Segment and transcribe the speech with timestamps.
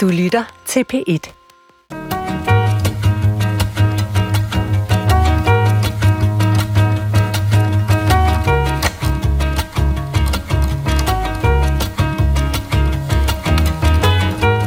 [0.00, 1.32] Du lytter til P1.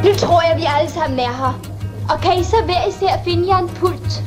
[0.04, 1.60] Nu tror jeg, vi alle sammen er her.
[2.10, 4.22] Og kan I så hver især finde jer en pult?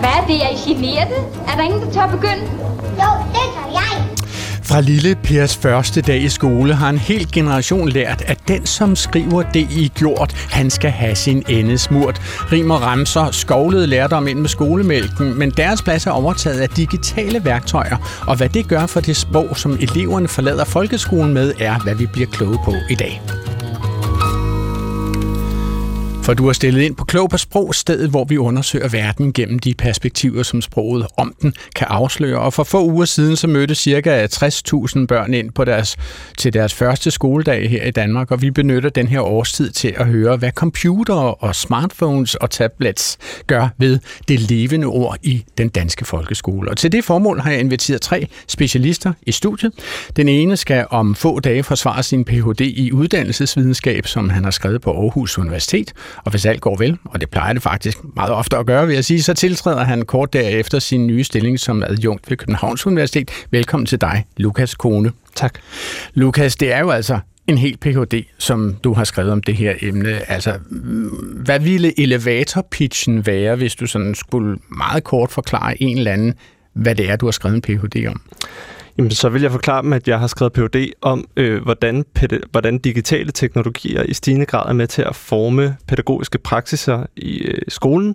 [0.00, 0.44] Hvad er det?
[0.44, 1.14] Er I generte?
[1.48, 2.71] Er der ingen, der tør begynde?
[4.72, 8.96] Fra lille Pers første dag i skole har en hel generation lært, at den, som
[8.96, 12.20] skriver det i gjort, han skal have sin ende smurt.
[12.52, 17.44] Rim og ramser skovlede lærdom ind med skolemælken, men deres plads er overtaget af digitale
[17.44, 21.94] værktøjer, og hvad det gør for det sprog, som eleverne forlader folkeskolen med, er, hvad
[21.94, 23.22] vi bliver kloge på i dag.
[26.22, 29.58] For du har stillet ind på Klog på Sprog, stedet hvor vi undersøger verden gennem
[29.58, 32.38] de perspektiver, som sproget om den kan afsløre.
[32.38, 34.26] Og for få uger siden så mødte ca.
[34.26, 35.96] 60.000 børn ind på deres,
[36.38, 40.06] til deres første skoledag her i Danmark, og vi benytter den her årstid til at
[40.06, 46.04] høre, hvad computere og smartphones og tablets gør ved det levende ord i den danske
[46.04, 46.70] folkeskole.
[46.70, 49.72] Og til det formål har jeg inviteret tre specialister i studiet.
[50.16, 52.60] Den ene skal om få dage forsvare sin Ph.D.
[52.60, 55.92] i uddannelsesvidenskab, som han har skrevet på Aarhus Universitet.
[56.16, 58.94] Og hvis alt går vel, og det plejer det faktisk meget ofte at gøre, vil
[58.94, 63.30] jeg sige, så tiltræder han kort derefter sin nye stilling som adjunkt ved Københavns Universitet.
[63.50, 65.12] Velkommen til dig, Lukas Kone.
[65.34, 65.58] Tak.
[66.14, 69.74] Lukas, det er jo altså en helt Ph.D., som du har skrevet om det her
[69.80, 70.30] emne.
[70.30, 70.58] Altså,
[71.34, 76.34] hvad ville elevator-pitchen være, hvis du sådan skulle meget kort forklare en eller anden,
[76.74, 78.06] hvad det er, du har skrevet en Ph.D.
[78.08, 78.20] om?
[78.98, 80.92] Jamen, så vil jeg forklare dem, at jeg har skrevet Ph.D.
[81.02, 85.76] om, øh, hvordan, pæd- hvordan digitale teknologier i stigende grad er med til at forme
[85.88, 88.14] pædagogiske praksiser i øh, skolen.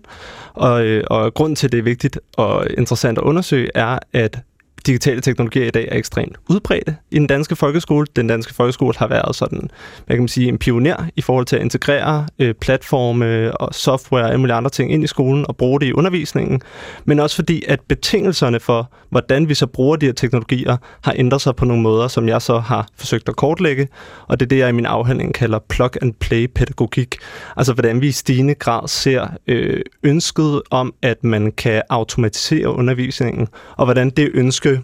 [0.54, 4.40] Og, øh, og grunden til, at det er vigtigt og interessant at undersøge, er, at
[4.86, 8.08] digitale teknologier i dag er ekstremt udbredte i den danske folkeskole.
[8.16, 9.70] Den danske folkeskole har været sådan,
[10.06, 14.24] hvad kan man sige, en pioner i forhold til at integrere øh, platforme og software
[14.24, 16.62] og alle mulige andre ting ind i skolen og bruge det i undervisningen.
[17.06, 21.42] Men også fordi, at betingelserne for, hvordan vi så bruger de her teknologier, har ændret
[21.42, 23.88] sig på nogle måder, som jeg så har forsøgt at kortlægge.
[24.28, 27.16] Og det er det, jeg i min afhandling kalder plug-and-play-pædagogik.
[27.58, 33.48] Altså, hvordan vi i stigende grad ser øh, ønsket om, at man kan automatisere undervisningen,
[33.78, 34.77] og hvordan det ønske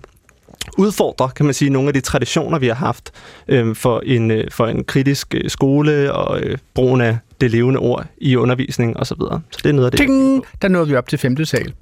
[0.78, 3.12] udfordrer, kan man sige, nogle af de traditioner, vi har haft
[3.48, 7.80] øh, for, en, øh, for en kritisk øh, skole og øh, brugen af det levende
[7.80, 9.06] ord i undervisning osv.
[9.06, 9.42] Så, videre.
[9.52, 10.00] så det er noget af det.
[10.00, 10.46] Ding!
[10.62, 11.74] Der nåede vi op til femte sal.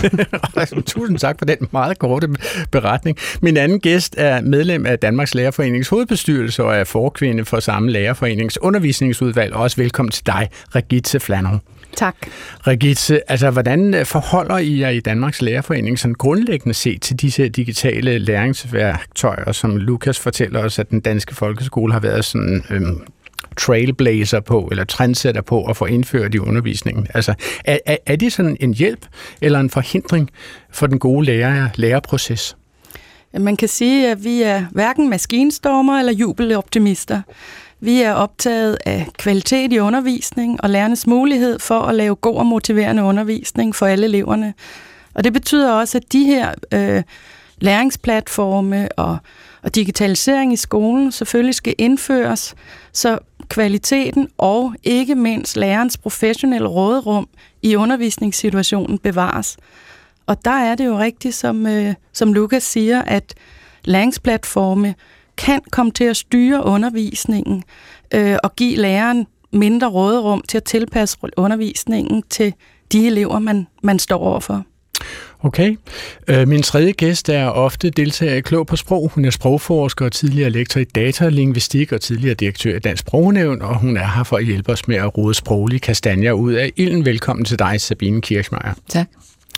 [0.86, 2.28] Tusind tak for den meget korte
[2.70, 3.18] beretning.
[3.42, 8.58] Min anden gæst er medlem af Danmarks Lærerforenings hovedbestyrelse og er forkvinde for samme lærerforenings
[8.62, 9.54] undervisningsudvalg.
[9.54, 11.58] Også velkommen til dig, Regitze Flanner.
[11.96, 12.16] Tak.
[12.66, 18.18] Regitze, altså hvordan forholder I jer i Danmarks Lærerforening sådan grundlæggende set til disse digitale
[18.18, 23.00] læringsværktøjer, som Lukas fortæller os, at den danske folkeskole har været sådan øhm,
[23.56, 27.06] trailblazer på, eller trendsætter på at få indført i undervisningen?
[27.14, 27.34] Altså,
[27.64, 29.06] er, er, er det sådan en hjælp
[29.42, 30.30] eller en forhindring
[30.70, 32.56] for den gode lærer, lærerproces?
[33.38, 37.22] Man kan sige, at vi er hverken maskinstormer eller jubeloptimister.
[37.84, 42.46] Vi er optaget af kvalitet i undervisning og lærernes mulighed for at lave god og
[42.46, 44.54] motiverende undervisning for alle eleverne.
[45.14, 47.02] Og det betyder også, at de her øh,
[47.58, 49.18] læringsplatforme og,
[49.62, 52.54] og digitalisering i skolen selvfølgelig skal indføres,
[52.92, 53.18] så
[53.48, 57.28] kvaliteten og ikke mindst lærerens professionelle råderum
[57.62, 59.56] i undervisningssituationen bevares.
[60.26, 63.34] Og der er det jo rigtigt, som, øh, som Lukas siger, at
[63.84, 64.94] læringsplatforme
[65.36, 67.62] kan komme til at styre undervisningen
[68.14, 72.54] øh, og give læreren mindre råderum til at tilpasse undervisningen til
[72.92, 74.64] de elever, man, man står overfor.
[75.42, 75.76] Okay.
[76.28, 79.10] Øh, min tredje gæst er ofte deltager i Klog på Sprog.
[79.14, 83.78] Hun er sprogforsker og tidligere lektor i datalingvistik og tidligere direktør i Dansk Sprognævn, og
[83.78, 87.04] hun er her for at hjælpe os med at rode sproglige kastanjer ud af ilden.
[87.04, 88.74] Velkommen til dig, Sabine Kirchmeier.
[88.88, 89.06] Tak.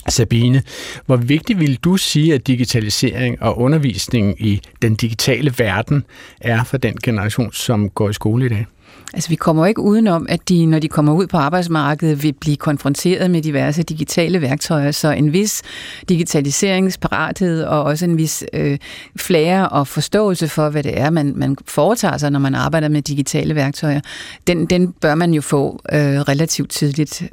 [0.09, 0.63] Sabine,
[1.05, 6.03] hvor vigtigt vil du sige, at digitalisering og undervisning i den digitale verden
[6.41, 8.65] er for den generation, som går i skole i dag?
[9.13, 12.57] Altså, vi kommer ikke udenom, at de, når de kommer ud på arbejdsmarkedet, vil blive
[12.57, 15.61] konfronteret med diverse digitale værktøjer, så en vis
[16.09, 18.77] digitaliseringsparathed og også en vis øh,
[19.15, 23.01] flære og forståelse for, hvad det er, man, man foretager sig, når man arbejder med
[23.01, 24.01] digitale værktøjer,
[24.47, 27.23] den, den bør man jo få øh, relativt tidligt.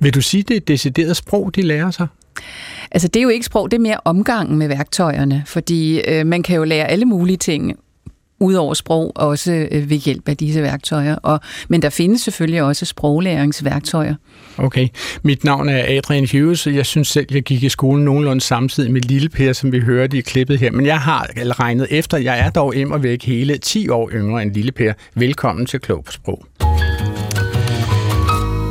[0.00, 2.06] Vil du sige, det er et decideret sprog, de lærer sig?
[2.90, 6.42] Altså, det er jo ikke sprog, det er mere omgangen med værktøjerne, fordi øh, man
[6.42, 7.76] kan jo lære alle mulige ting
[8.40, 11.14] udover sprog, også øh, ved hjælp af disse værktøjer.
[11.14, 14.14] Og, men der findes selvfølgelig også sproglæringsværktøjer.
[14.56, 14.88] Okay.
[15.22, 18.92] Mit navn er Adrian Hughes, og jeg synes selv, jeg gik i skolen nogenlunde samtidig
[18.92, 20.70] med Lille Per, som vi hørte i klippet her.
[20.70, 24.42] Men jeg har regnet efter, jeg er dog im og væk hele 10 år yngre
[24.42, 24.92] end Lille Per.
[25.14, 26.46] Velkommen til Klog på Sprog.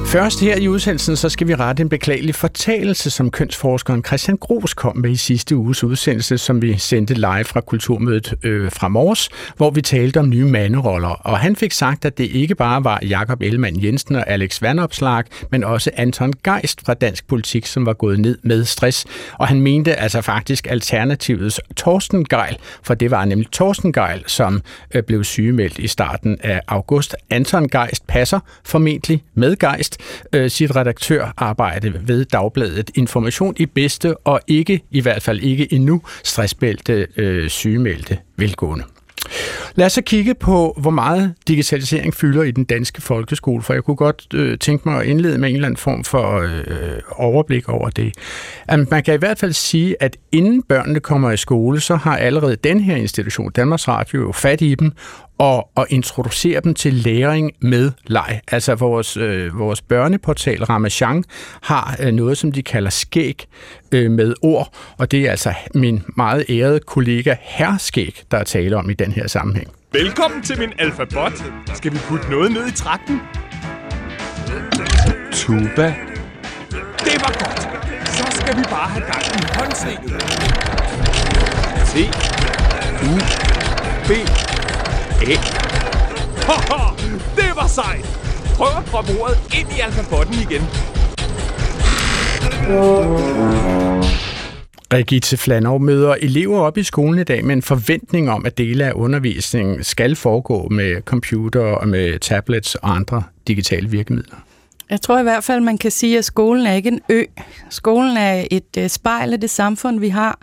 [0.05, 4.73] Først her i udsendelsen, så skal vi rette en beklagelig fortalelse, som kønsforskeren Christian Gros
[4.73, 9.29] kom med i sidste uges udsendelse, som vi sendte live fra Kulturmødet øh, fra Mors,
[9.57, 11.07] hvor vi talte om nye manderoller.
[11.07, 15.23] Og han fik sagt, at det ikke bare var Jakob Ellemann Jensen og Alex Vandopslag,
[15.51, 19.05] men også Anton Geist fra Dansk Politik, som var gået ned med stress.
[19.33, 24.61] Og han mente altså faktisk Alternativets Torsten Geil, for det var nemlig Torsten Geil, som
[24.95, 27.15] øh, blev sygemeldt i starten af august.
[27.29, 29.94] Anton Geist passer formentlig med Geist
[30.33, 36.01] øh, sit redaktørarbejde ved Dagbladet Information i bedste og ikke, i hvert fald ikke endnu,
[36.23, 38.83] stressbælte øh, sygemeldte velgående.
[39.75, 43.83] Lad os så kigge på, hvor meget digitalisering fylder i den danske folkeskole, for jeg
[43.83, 47.69] kunne godt øh, tænke mig at indlede med en eller anden form for øh, overblik
[47.69, 48.13] over det.
[48.67, 52.17] At man kan i hvert fald sige, at inden børnene kommer i skole, så har
[52.17, 54.91] allerede den her institution, Danmarks Radio, jo fat i dem
[55.37, 58.41] og, og introducere dem til læring med leg.
[58.47, 61.23] Altså vores, øh, vores børneportal Ramachan
[61.61, 63.45] har øh, noget, som de kalder skæg
[63.91, 68.77] øh, med ord, og det er altså min meget ærede kollega Herskæg, der er tale
[68.77, 69.67] om i den her sammenhæng.
[69.91, 71.43] Velkommen til min alfabot.
[71.73, 73.21] Skal vi putte noget ned i trakten?
[75.33, 75.95] Tuba.
[76.99, 77.61] Det var godt.
[78.07, 80.21] Så skal vi bare have gang i håndsvinget.
[81.91, 81.95] T.
[83.03, 83.13] U.
[84.07, 84.11] B.
[85.25, 86.95] Haha,
[87.35, 88.05] det var sejt.
[88.55, 90.61] Prøv at proppe ordet ind i alfabotten igen.
[94.93, 98.85] Regitte Flanov møder elever op i skolen i dag med en forventning om, at dele
[98.85, 104.35] af undervisningen skal foregå med computer og med tablets og andre digitale virkemidler.
[104.89, 107.23] Jeg tror i hvert fald, man kan sige, at skolen er ikke en ø.
[107.69, 110.39] Skolen er et øh, spejl af det samfund, vi har.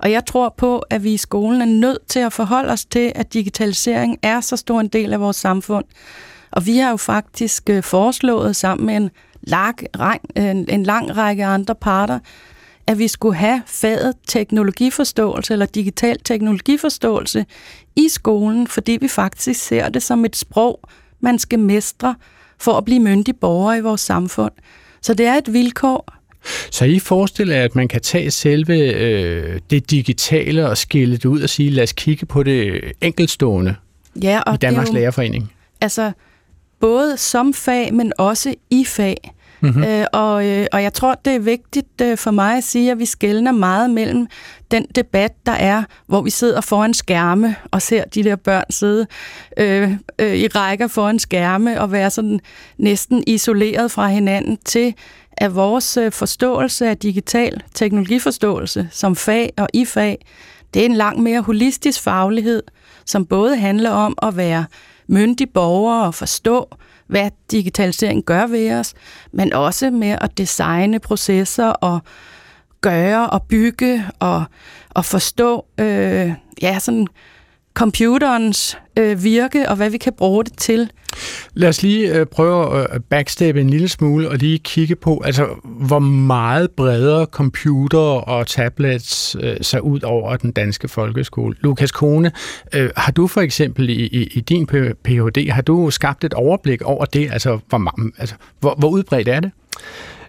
[0.00, 3.12] Og jeg tror på, at vi i skolen er nødt til at forholde os til,
[3.14, 5.84] at digitalisering er så stor en del af vores samfund.
[6.50, 9.10] Og vi har jo faktisk øh, foreslået sammen med en
[9.42, 9.78] lang,
[10.36, 12.18] en, en lang række andre parter,
[12.86, 17.46] at vi skulle have faget teknologiforståelse eller digital teknologiforståelse
[17.96, 20.80] i skolen, fordi vi faktisk ser det som et sprog,
[21.20, 22.14] man skal mestre
[22.58, 24.52] for at blive myndig borger i vores samfund.
[25.02, 26.19] Så det er et vilkår.
[26.70, 31.24] Så I forestiller jer, at man kan tage selve øh, det digitale og skille det
[31.24, 33.74] ud og sige, lad os kigge på det enkeltstående
[34.22, 35.52] ja, og i Danmarks det jo, Lærerforening?
[35.80, 36.12] Altså,
[36.80, 39.34] både som fag, men også i fag.
[39.60, 39.84] Mm-hmm.
[39.84, 42.98] Øh, og, øh, og jeg tror, det er vigtigt øh, for mig at sige, at
[42.98, 44.26] vi skældner meget mellem
[44.70, 49.06] den debat, der er, hvor vi sidder foran skærme og ser de der børn sidde
[49.56, 52.40] øh, øh, i rækker foran skærme og være sådan
[52.78, 54.94] næsten isoleret fra hinanden, til
[55.40, 60.26] er vores øh, forståelse af digital teknologiforståelse som fag og i fag,
[60.74, 62.62] det er en langt mere holistisk faglighed,
[63.06, 64.64] som både handler om at være
[65.06, 66.68] myndig borger og forstå,
[67.06, 68.94] hvad digitalisering gør ved os,
[69.32, 72.00] men også med at designe processer og
[72.80, 74.44] gøre og bygge og,
[74.90, 76.32] og forstå øh,
[76.62, 77.06] ja, sådan
[77.74, 80.90] computerens øh, virke og hvad vi kan bruge det til.
[81.54, 85.22] Lad os lige øh, prøve at øh, backsteppe en lille smule og lige kigge på,
[85.24, 91.56] altså hvor meget bredere computer og tablets øh, ser ud over den danske folkeskole.
[91.60, 92.32] Lukas Kone,
[92.74, 94.66] øh, har du for eksempel i, i, i din
[95.04, 97.32] Ph.D., har du skabt et overblik over det?
[97.32, 99.50] Altså hvor, altså, hvor, hvor udbredt er det?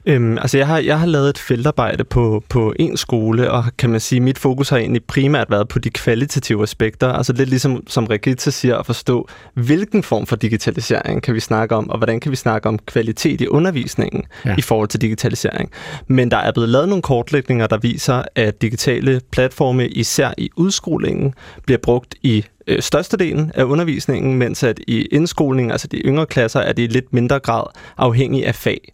[0.05, 3.89] Øhm, altså jeg har, jeg har lavet et feltarbejde på, på en skole, og kan
[3.89, 7.83] man sige, mit fokus har egentlig primært været på de kvalitative aspekter, altså lidt ligesom
[7.87, 12.19] som Regita siger, at forstå, hvilken form for digitalisering kan vi snakke om, og hvordan
[12.19, 14.55] kan vi snakke om kvalitet i undervisningen ja.
[14.57, 15.71] i forhold til digitalisering.
[16.07, 21.33] Men der er blevet lavet nogle kortlægninger, der viser, at digitale platforme, især i udskolingen,
[21.65, 26.59] bliver brugt i øh, størstedelen af undervisningen, mens at i indskolingen, altså de yngre klasser,
[26.59, 27.63] er det i lidt mindre grad
[27.97, 28.93] afhængig af fag.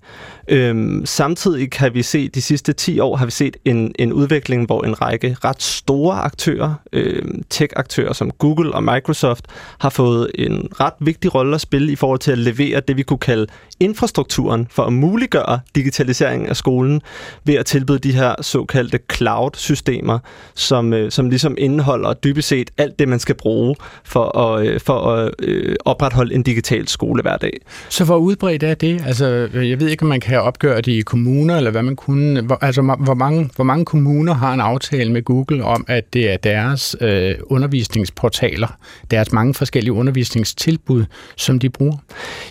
[0.49, 4.65] Øhm, samtidig kan vi se, de sidste 10 år har vi set en, en udvikling,
[4.65, 9.45] hvor en række ret store aktører, øh, tech-aktører som Google og Microsoft,
[9.79, 13.03] har fået en ret vigtig rolle at spille i forhold til at levere det, vi
[13.03, 13.47] kunne kalde
[13.79, 17.01] infrastrukturen for at muliggøre digitaliseringen af skolen
[17.43, 20.19] ved at tilbyde de her såkaldte cloud-systemer,
[20.55, 23.56] som, øh, som ligesom indeholder dybest set alt det, man skal bruge
[24.03, 27.59] for at, øh, for at øh, opretholde en digital skole hver dag.
[27.89, 29.03] Så hvor udbredt er det?
[29.05, 32.41] Altså, jeg ved ikke, om man kan opgøre det i kommuner, eller hvad man kunne.
[32.41, 36.31] Hvor, altså, hvor mange, hvor mange kommuner har en aftale med Google om, at det
[36.31, 38.77] er deres øh, undervisningsportaler,
[39.11, 41.97] deres mange forskellige undervisningstilbud, som de bruger?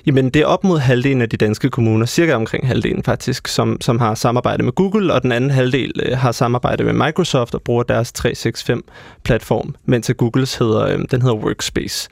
[0.07, 3.81] Jamen, det er op mod halvdelen af de danske kommuner, cirka omkring halvdelen faktisk, som,
[3.81, 7.63] som har samarbejde med Google, og den anden halvdel øh, har samarbejde med Microsoft og
[7.63, 12.09] bruger deres 365-platform, mens Googles hedder øh, den hedder Workspace.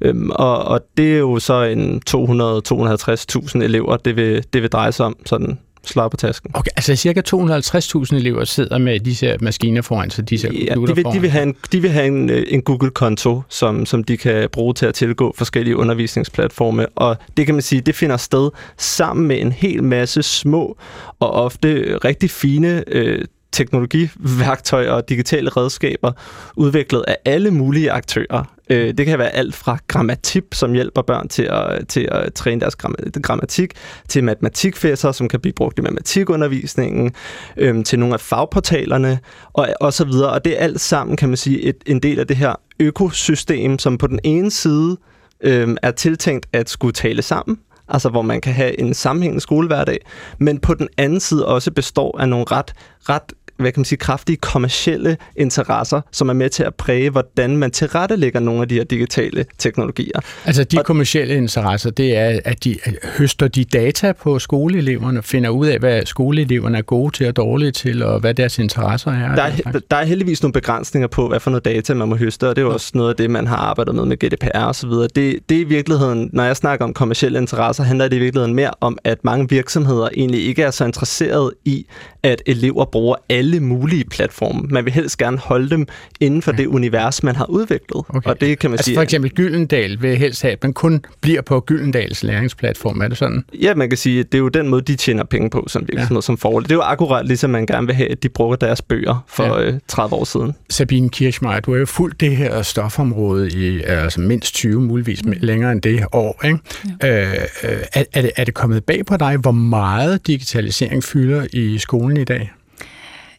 [0.00, 4.92] Øhm, og, og det er jo så en 200-250.000 elever, det vil, det vil dreje
[4.92, 6.50] sig om, sådan slag på tasken.
[6.54, 11.04] Okay, altså cirka 250.000 elever sidder med disse maskiner foran sig, disse ja, de vil,
[11.04, 14.48] de vil have en, de vil have en, øh, en Google-konto, som, som de kan
[14.52, 19.26] bruge til at tilgå forskellige undervisningsplatforme, og det kan man sige, det finder sted sammen
[19.26, 20.76] med en hel masse små
[21.20, 23.24] og ofte rigtig fine øh,
[23.54, 26.12] teknologiværktøjer og digitale redskaber,
[26.56, 28.44] udviklet af alle mulige aktører.
[28.70, 32.60] Øh, det kan være alt fra grammatip, som hjælper børn til at, til at træne
[32.60, 32.76] deres
[33.22, 33.72] grammatik,
[34.08, 37.12] til matematikfæsser, som kan blive brugt i matematikundervisningen,
[37.56, 39.18] øh, til nogle af fagportalerne,
[39.52, 40.30] og, og så videre.
[40.30, 43.78] Og det er alt sammen, kan man sige, et, en del af det her økosystem,
[43.78, 44.96] som på den ene side
[45.40, 47.58] øh, er tiltænkt at skulle tale sammen,
[47.88, 49.98] altså hvor man kan have en sammenhængende skolehverdag,
[50.38, 52.72] men på den anden side også består af nogle ret,
[53.08, 57.56] ret hvad kan man sige, kraftige kommercielle interesser, som er med til at præge, hvordan
[57.56, 60.20] man tilrettelægger nogle af de her digitale teknologier.
[60.44, 62.76] Altså de og, kommercielle interesser, det er, at de
[63.18, 67.70] høster de data på skoleeleverne, finder ud af, hvad skoleeleverne er gode til og dårlige
[67.70, 69.34] til, og hvad deres interesser er.
[69.34, 72.48] Der er, der er heldigvis nogle begrænsninger på, hvad for noget data man må høste,
[72.48, 74.74] og det er jo også noget af det, man har arbejdet med med GDPR og
[74.74, 75.08] så videre.
[75.16, 78.54] Det, det er i virkeligheden, når jeg snakker om kommercielle interesser, handler det i virkeligheden
[78.54, 81.86] mere om, at mange virksomheder egentlig ikke er så interesserede i,
[82.24, 84.62] at elever bruger alle mulige platforme.
[84.70, 85.86] Man vil helst gerne holde dem
[86.20, 86.56] inden for ja.
[86.56, 88.02] det univers, man har udviklet.
[88.08, 88.30] Okay.
[88.30, 91.04] Og det kan man altså sige, for eksempel Gyldendal vil helst have, at man kun
[91.20, 93.00] bliver på Gyldendals læringsplatform.
[93.00, 93.44] Er det sådan?
[93.62, 95.84] Ja, man kan sige, at det er jo den måde, de tjener penge på som
[95.88, 96.20] virksomhed, ja.
[96.20, 96.64] som forhold.
[96.64, 99.60] Det er jo akkurat ligesom man gerne vil have, at de bruger deres bøger for
[99.60, 99.72] ja.
[99.88, 100.54] 30 øh, år siden.
[100.70, 105.34] Sabine Kirchmeier, du har jo fulgt det her stofområde i altså mindst 20, muligvis mm.
[105.40, 106.44] længere end det år.
[106.44, 106.58] Ikke?
[107.02, 107.22] Ja.
[107.22, 107.32] Øh,
[107.64, 111.78] øh, er, er, det, er det kommet bag på dig, hvor meget digitalisering fylder i
[111.78, 112.52] skolen i dag?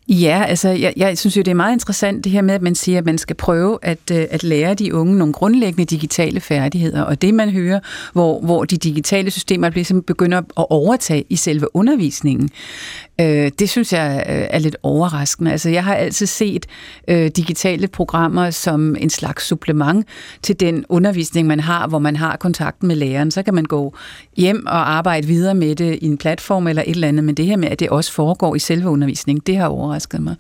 [0.08, 2.76] Ja, altså jeg, jeg synes jo, det er meget interessant det her med, at man
[2.76, 7.02] siger, at man skal prøve at, øh, at lære de unge nogle grundlæggende digitale færdigheder.
[7.02, 7.80] Og det man hører,
[8.14, 12.50] hvor, hvor de digitale systemer ligesom begynder at overtage i selve undervisningen,
[13.22, 15.52] øh, det synes jeg øh, er lidt overraskende.
[15.52, 16.66] Altså jeg har altid set
[17.08, 20.08] øh, digitale programmer som en slags supplement
[20.42, 23.32] til den undervisning, man har, hvor man har kontakten med læreren.
[23.32, 23.94] Så kan man gå
[24.38, 27.46] hjem og arbejde videre med det i en platform eller et eller andet, men det
[27.46, 30.36] her med, at det også foregår i selve undervisningen, det har overrasket overrasket mig.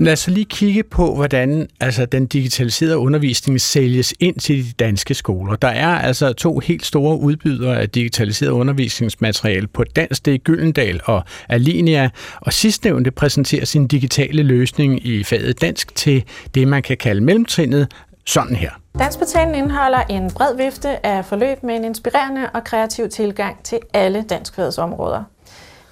[0.00, 5.14] Lad os lige kigge på, hvordan altså, den digitaliserede undervisning sælges ind til de danske
[5.14, 5.56] skoler.
[5.56, 10.24] Der er altså to helt store udbydere af digitaliseret undervisningsmateriale på dansk.
[10.24, 12.08] Det er Gyldendal og Alinea.
[12.40, 17.88] Og sidstnævnte præsenterer sin digitale løsning i faget dansk til det, man kan kalde mellemtrinnet,
[18.26, 18.70] sådan her.
[18.98, 24.24] Danskportalen indeholder en bred vifte af forløb med en inspirerende og kreativ tilgang til alle
[24.30, 25.24] danskfagets områder.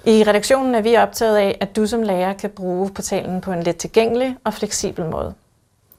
[0.05, 3.63] I redaktionen er vi optaget af, at du som lærer kan bruge portalen på en
[3.63, 5.35] let tilgængelig og fleksibel måde.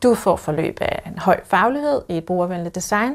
[0.04, 3.14] Du får forløb af en høj faglighed i et brugervenligt design,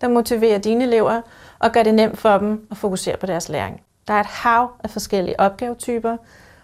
[0.00, 1.20] der motiverer dine elever
[1.58, 3.80] og gør det nemt for dem at fokusere på deres læring.
[4.08, 6.16] Der er et hav af forskellige opgavetyper,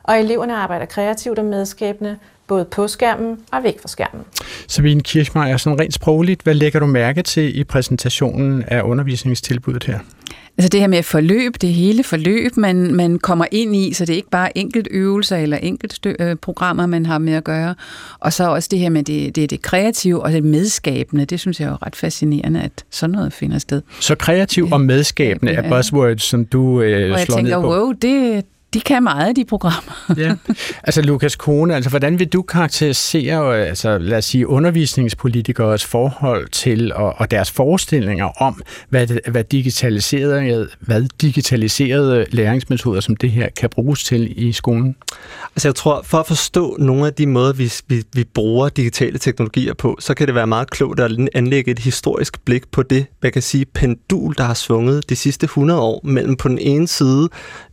[0.03, 4.25] og eleverne arbejder kreativt og medskabende, både på skærmen og væk fra skærmen.
[4.69, 9.99] Sabine Kirchmeier, sådan rent sprogligt, hvad lægger du mærke til i præsentationen af undervisningstilbuddet her?
[10.59, 14.13] Altså det her med forløb, det hele forløb, man, man kommer ind i, så det
[14.13, 17.75] er ikke bare enkelt øvelser eller enkelt øh, programmer, man har med at gøre.
[18.21, 21.61] Og så også det her med det, det, det kreative og det medskabende, det synes
[21.61, 23.83] jeg er ret fascinerende, at sådan noget finder sted.
[24.01, 27.69] Så kreativ og medskabende er buzzwords, som du øh, slår jeg tænker, ned på.
[27.69, 28.45] wow, det,
[28.75, 29.93] de kan meget, de programmer.
[30.17, 30.35] ja.
[30.83, 36.93] Altså Lukas Kone, altså, hvordan vil du karakterisere altså, lad os sige, undervisningspolitikers forhold til
[36.93, 43.49] og, og deres forestillinger om, hvad, det, hvad, digitaliserede, hvad digitaliserede læringsmetoder som det her
[43.57, 44.97] kan bruges til i skolen?
[45.57, 49.19] Altså jeg tror, for at forstå nogle af de måder, vi, vi, vi bruger digitale
[49.19, 53.07] teknologier på, så kan det være meget klogt at anlægge et historisk blik på det,
[53.21, 56.89] hvad kan sige, pendul, der har svunget de sidste 100 år mellem på den ene
[56.89, 57.29] side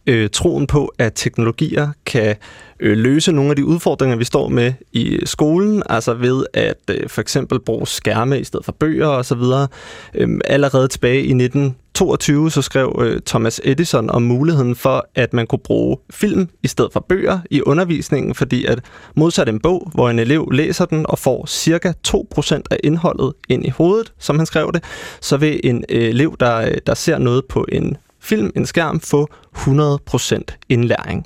[0.09, 2.35] øh, troen på, at teknologier kan
[2.79, 7.09] øh, løse nogle af de udfordringer, vi står med i skolen, altså ved at øh,
[7.09, 9.41] for eksempel bruge skærme i stedet for bøger osv.
[10.13, 15.47] Øh, allerede tilbage i 1922 så skrev øh, Thomas Edison om muligheden for, at man
[15.47, 18.79] kunne bruge film i stedet for bøger i undervisningen, fordi at
[19.15, 23.65] modsat en bog, hvor en elev læser den og får cirka 2% af indholdet ind
[23.65, 24.83] i hovedet, som han skrev det,
[25.21, 27.97] så vil en øh, elev, der, øh, der ser noget på en
[28.29, 31.25] film, en skærm, få 100% indlæring.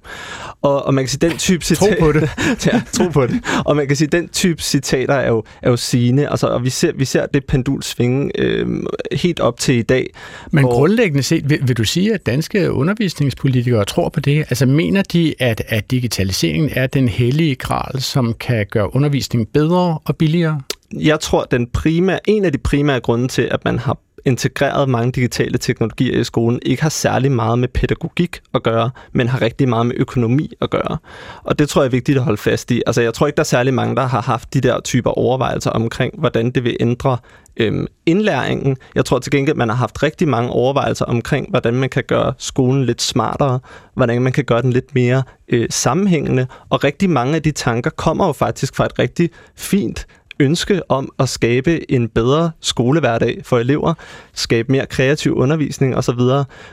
[0.61, 1.95] Og, og man kan sige, den type citater...
[1.99, 2.29] Tro på det.
[2.65, 3.43] ja, tro på det.
[3.65, 6.69] Og man kan sige, den type citater er jo, er jo sigende, altså, og vi
[6.69, 8.67] ser, vi ser det pendul svinge øh,
[9.11, 10.09] helt op til i dag.
[10.51, 10.73] Men hvor...
[10.73, 14.39] grundlæggende set, vil, vil du sige, at danske undervisningspolitikere tror på det?
[14.39, 19.99] Altså mener de, at, at digitaliseringen er den hellige gral, som kan gøre undervisningen bedre
[20.05, 20.61] og billigere?
[20.99, 25.11] Jeg tror, den primære, en af de primære grunde til, at man har integreret mange
[25.11, 29.69] digitale teknologier i skolen, ikke har særlig meget med pædagogik at gøre, men har rigtig
[29.69, 30.97] meget med økonomi at gøre.
[31.43, 32.81] Og det tror jeg er vigtigt at holde fast i.
[32.87, 35.71] Altså, jeg tror ikke, der er særlig mange, der har haft de der typer overvejelser
[35.71, 37.17] omkring, hvordan det vil ændre
[37.57, 38.77] øhm, indlæringen.
[38.95, 42.33] Jeg tror til gengæld, man har haft rigtig mange overvejelser omkring, hvordan man kan gøre
[42.37, 43.59] skolen lidt smartere,
[43.93, 47.89] hvordan man kan gøre den lidt mere øh, sammenhængende, og rigtig mange af de tanker
[47.89, 50.07] kommer jo faktisk fra et rigtig fint
[50.39, 53.93] ønske om at skabe en bedre skolehverdag for elever,
[54.33, 56.19] skabe mere kreativ undervisning osv.,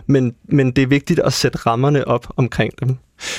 [0.07, 2.97] men, men det er vigtigt at sætte rammerne op omkring dem.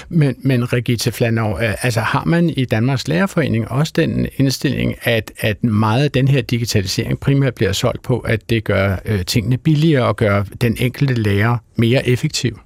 [0.09, 5.31] Men, men Regita Flanov, øh, altså har man i Danmarks Lærerforening også den indstilling, at,
[5.39, 9.57] at meget af den her digitalisering primært bliver solgt på, at det gør øh, tingene
[9.57, 12.59] billigere og gør den enkelte lærer mere effektiv?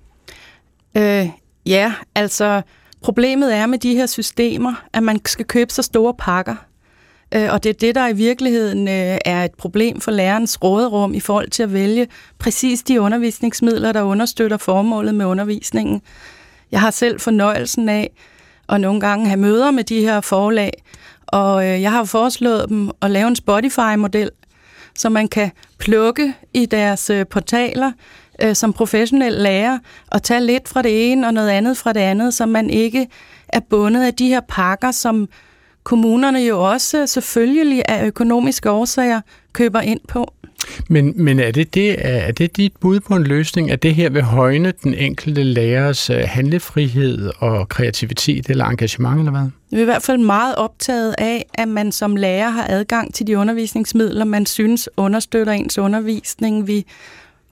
[0.98, 1.26] Øh,
[1.66, 2.62] ja, altså
[3.02, 6.56] problemet er med de her systemer, at man skal købe så store pakker.
[7.36, 11.14] Øh, og det er det, der i virkeligheden øh, er et problem for lærernes råderum
[11.14, 12.08] i forhold til at vælge
[12.40, 16.02] præcis de undervisningsmidler, der understøtter formålet med undervisningen.
[16.72, 18.10] Jeg har selv fornøjelsen af
[18.70, 20.72] at nogle gange have møder med de her forlag,
[21.28, 24.32] og øh, jeg har foreslået dem at lave en Spotify-model,
[24.96, 27.92] så man kan plukke i deres portaler
[28.54, 29.80] som professionel lærer
[30.12, 33.08] og tage lidt fra det ene og noget andet fra det andet, så man ikke
[33.48, 35.30] er bundet af de her pakker, som
[35.86, 39.22] kommunerne jo også selvfølgelig af økonomiske årsager
[39.54, 40.34] køber ind på.
[40.90, 44.10] Men, men er, det det, er det dit bud på en løsning, at det her
[44.10, 49.50] vil højne den enkelte lærers øh, handlefrihed og kreativitet eller engagement, eller hvad?
[49.72, 53.28] Vi er i hvert fald meget optaget af, at man som lærer har adgang til
[53.28, 56.68] de undervisningsmidler, man synes understøtter ens undervisning.
[56.68, 56.86] Vi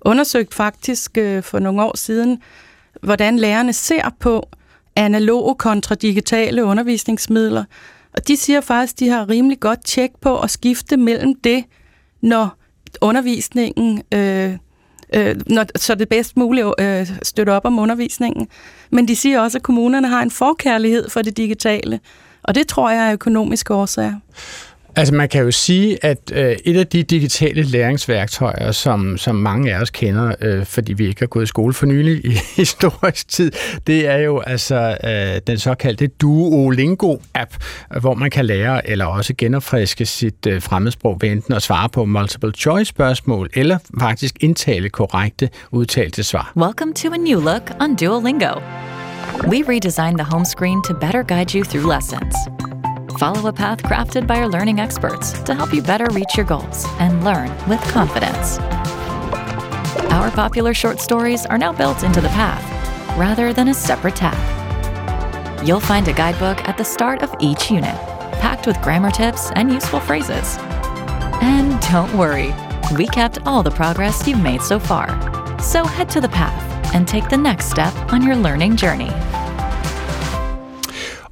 [0.02, 2.42] undersøgte faktisk øh, for nogle år siden,
[3.02, 4.50] hvordan lærerne ser på
[4.96, 7.64] analoge kontra digitale undervisningsmidler.
[8.14, 11.64] Og de siger faktisk, at de har rimelig godt tjek på at skifte mellem det,
[12.22, 12.58] når
[13.02, 14.58] undervisningen, øh,
[15.14, 18.48] øh, når, så det bedst muligt øh, støtter op om undervisningen.
[18.92, 22.00] Men de siger også, at kommunerne har en forkærlighed for det digitale,
[22.44, 24.16] og det tror jeg er økonomiske årsager.
[24.96, 29.76] Altså man kan jo sige, at øh, et af de digitale læringsværktøjer, som, som mange
[29.76, 32.30] af os kender, øh, fordi vi ikke har gået i skole for nylig i
[32.62, 33.52] historisk tid,
[33.88, 37.58] det er jo altså øh, den såkaldte Duolingo-app,
[38.00, 42.06] hvor man kan lære eller også genopfriske sit øh, fremmedsprog ved enten at svare på
[42.06, 46.54] multiple choice spørgsmål eller faktisk indtale korrekte udtalte svar.
[46.56, 48.60] Welcome to a new look on Duolingo.
[49.48, 52.36] We redesigned the home screen to better guide you through lessons.
[53.18, 56.86] Follow a path crafted by our learning experts to help you better reach your goals
[57.00, 58.58] and learn with confidence.
[60.12, 62.64] Our popular short stories are now built into the path
[63.18, 64.34] rather than a separate tab.
[65.66, 67.96] You'll find a guidebook at the start of each unit,
[68.40, 70.58] packed with grammar tips and useful phrases.
[71.42, 72.54] And don't worry,
[72.98, 75.08] we kept all the progress you've made so far.
[75.62, 79.12] So head to the path and take the next step on your learning journey.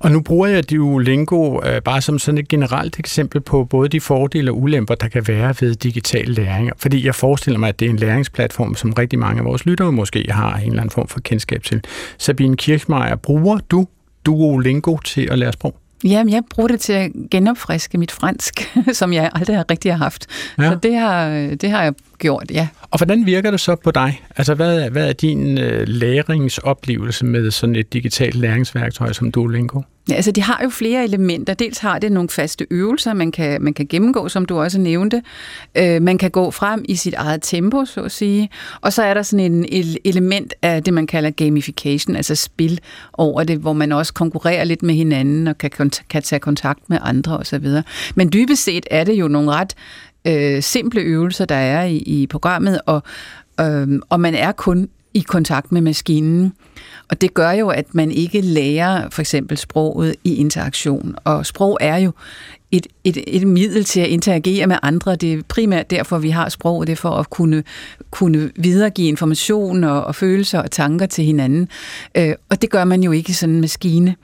[0.04, 4.02] Og nu bruger jeg Duolingo øh, bare som sådan et generelt eksempel på både de
[4.02, 6.72] fordele og ulemper, der kan være ved digital læring.
[6.78, 9.92] Fordi jeg forestiller mig, at det er en læringsplatform, som rigtig mange af vores lyttere
[9.92, 11.82] måske har en eller anden form for kendskab til.
[12.18, 13.88] Sabine Kirchmeier, bruger du
[14.26, 15.76] Duolingo til at lære sprog?
[16.04, 19.98] Jamen, jeg bruger det til at genopfriske mit fransk, som jeg aldrig har rigtig har
[19.98, 20.28] haft.
[20.58, 20.70] Ja.
[20.70, 21.30] Så det har,
[21.62, 22.68] det har jeg gjort, ja.
[22.82, 24.22] Og hvordan virker det så på dig?
[24.38, 29.82] Altså, hvad, hvad er din øh, læringsoplevelse med sådan et digitalt læringsværktøj som Duolingo?
[30.10, 31.54] Ja, altså de har jo flere elementer.
[31.54, 35.22] Dels har det nogle faste øvelser, man kan, man kan gennemgå, som du også nævnte.
[35.76, 38.50] Øh, man kan gå frem i sit eget tempo, så at sige.
[38.82, 42.80] Og så er der sådan en et element af det, man kalder gamification, altså spil
[43.14, 46.98] over det, hvor man også konkurrerer lidt med hinanden og kan, kan tage kontakt med
[47.02, 47.68] andre osv.
[48.16, 49.76] Men dybest set er det jo nogle ret
[50.28, 53.04] øh, simple øvelser, der er i, i programmet, og,
[53.62, 56.54] øh, og man er kun i kontakt med maskinen.
[57.10, 61.16] Og det gør jo, at man ikke lærer for eksempel sproget i interaktion.
[61.24, 62.12] Og sprog er jo
[62.72, 65.16] et, et, et middel til at interagere med andre.
[65.16, 67.64] Det er primært derfor, vi har sprog, det er for at kunne,
[68.12, 71.70] kunne videregive information og, og følelser og tanker til hinanden.
[72.18, 74.16] Øh, og det gør man jo ikke i sådan en maskine.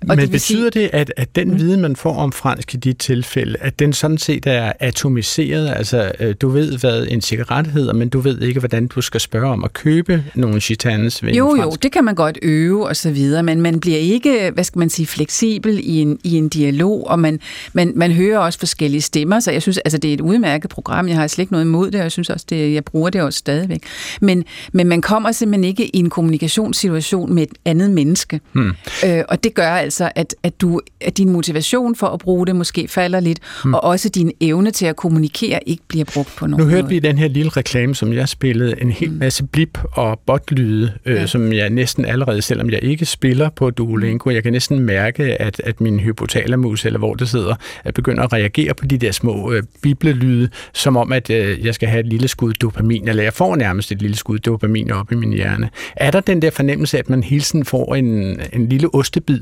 [0.00, 2.76] Og Men det betyder sige, det, at, at den viden, man får om fransk i
[2.76, 5.72] dit tilfælde, at den sådan set er atomiseret?
[5.76, 9.20] Altså, øh, du ved, hvad en cigaret hedder, men du ved ikke, hvordan du skal
[9.20, 12.96] spørge om at købe nogle chitanes ved Jo, jo, det kan man godt øve og
[12.96, 16.48] så videre, men man bliver ikke, hvad skal man sige, fleksibel i en, i en
[16.48, 17.40] dialog, og man,
[17.72, 21.08] man, man hører også forskellige stemmer, så jeg synes, altså det er et udmærket program,
[21.08, 23.22] jeg har slet ikke noget imod det, og jeg synes også, det, jeg bruger det
[23.22, 23.82] også stadigvæk.
[24.20, 28.72] Men, men man kommer simpelthen ikke i en kommunikationssituation med et andet menneske, Hmm.
[29.06, 32.56] øh, og det gør altså, at, at, du, at din motivation for at bruge det
[32.56, 33.74] måske falder lidt, Hmm.
[33.74, 36.90] og også din evne til at kommunikere ikke bliver brugt på nogen Nu hørte måde.
[36.94, 41.14] vi den her lille reklame, som jeg spillede, en hel masse blip og botlyde, øh,
[41.14, 41.26] Ja.
[41.26, 45.60] som jeg næsten allerede, selvom jeg ikke spiller på Duolingo, jeg kan næsten mærke, at,
[45.64, 49.52] at min hypotalamus, eller hvor det sidder, er begynder at reagere på de der små
[49.52, 53.32] øh, biblelyde, som om, at øh, jeg skal have et lille skud dopamin, eller jeg
[53.32, 55.70] får nærmest et lille skud dopamin op i min hjerne.
[55.96, 59.40] Er der den der fornemmelse, at man hele tiden får en, en lille ostebid?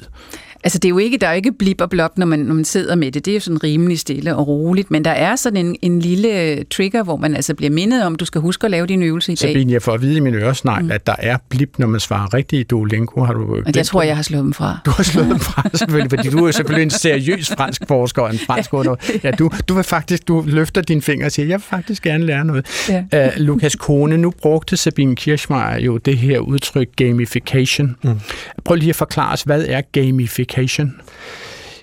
[0.64, 2.54] Altså, det er jo ikke, der er jo ikke blip og blop, når man, når
[2.54, 3.24] man sidder med det.
[3.24, 4.90] Det er jo sådan rimelig stille og roligt.
[4.90, 8.24] Men der er sådan en, en lille trigger, hvor man altså bliver mindet om, du
[8.24, 9.48] skal huske at lave din øvelse i dag.
[9.48, 10.90] Sabine, jeg får at vide i min øresnegl, mm.
[10.90, 13.24] at der er blip, når man svarer rigtigt i Duolingo.
[13.24, 14.78] Har du Og jeg tror, jeg har slået dem fra.
[14.86, 18.30] Du har slået dem fra, selvfølgelig, fordi du er selvfølgelig en seriøs fransk forsker og
[18.30, 18.94] en fransk under.
[19.24, 22.26] Ja, du, du vil faktisk, du løfter din finger og siger, jeg vil faktisk gerne
[22.26, 22.66] lære noget.
[23.12, 23.26] Ja.
[23.26, 27.96] Uh, Lukas Kone, nu brugte Sabine Kirchmeier jo det her udtryk gamification.
[28.02, 28.20] Mm.
[28.64, 30.51] Prøv lige at forklare os, hvad er gamification?
[30.52, 31.00] Gamification?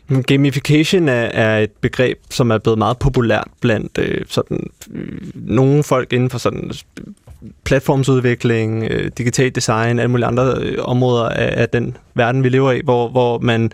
[0.08, 5.22] Mm, gamification er, er et begreb, som er blevet meget populært blandt øh, sådan, øh,
[5.34, 6.72] nogle folk inden for sådan
[7.66, 12.72] platformsudvikling, øh, digital design, alle mulige andre øh, områder af, af den verden, vi lever
[12.72, 13.72] i, hvor, hvor man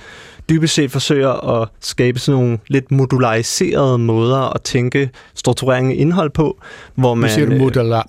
[0.49, 6.30] dybest set forsøger at skabe sådan nogle lidt modulariserede måder at tænke strukturering af indhold
[6.30, 6.58] på,
[6.95, 7.30] hvor Man, man...
[7.30, 8.06] siger du øh, modula-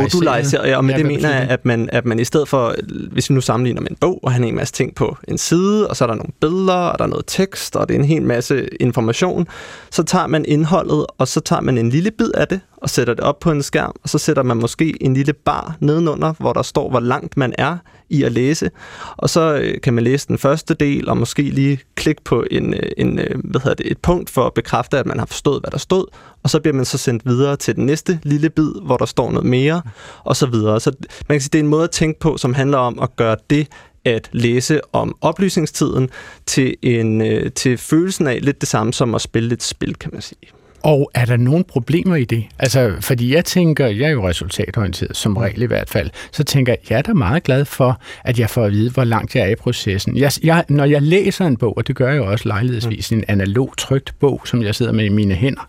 [0.00, 2.74] modulariseret, ja, og med Ja, det mener jeg, at man, at man i stedet for,
[3.12, 5.38] hvis vi nu sammenligner med en bog, og han har en masse ting på en
[5.38, 7.98] side, og så er der nogle billeder, og der er noget tekst, og det er
[7.98, 9.46] en hel masse information,
[9.90, 13.14] så tager man indholdet, og så tager man en lille bid af det, og sætter
[13.14, 16.52] det op på en skærm, og så sætter man måske en lille bar nedenunder, hvor
[16.52, 17.76] der står, hvor langt man er
[18.10, 18.70] i at læse,
[19.16, 22.74] og så øh, kan man læse den første del, og måske lige klikke på en,
[22.74, 25.62] øh, en, øh, hvad hedder det, et punkt for at bekræfte, at man har forstået,
[25.62, 26.04] hvad der stod,
[26.42, 29.30] og så bliver man så sendt videre til den næste lille bid, hvor der står
[29.30, 29.82] noget mere,
[30.24, 30.80] og så videre.
[30.80, 30.92] Så
[31.28, 33.36] man kan sige, det er en måde at tænke på, som handler om at gøre
[33.50, 33.68] det
[34.04, 36.10] at læse om oplysningstiden
[36.46, 40.10] til, en, øh, til følelsen af lidt det samme som at spille et spil, kan
[40.12, 40.55] man sige.
[40.86, 42.44] Og er der nogle problemer i det?
[42.58, 46.72] Altså, fordi jeg tænker, jeg er jo resultatorienteret, som regel i hvert fald, så tænker
[46.72, 49.44] jeg, jeg er da meget glad for, at jeg får at vide, hvor langt jeg
[49.44, 50.16] er i processen.
[50.16, 53.24] Jeg, jeg, når jeg læser en bog, og det gør jeg jo også lejlighedsvis, en
[53.28, 55.68] analog trygt bog, som jeg sidder med i mine hænder,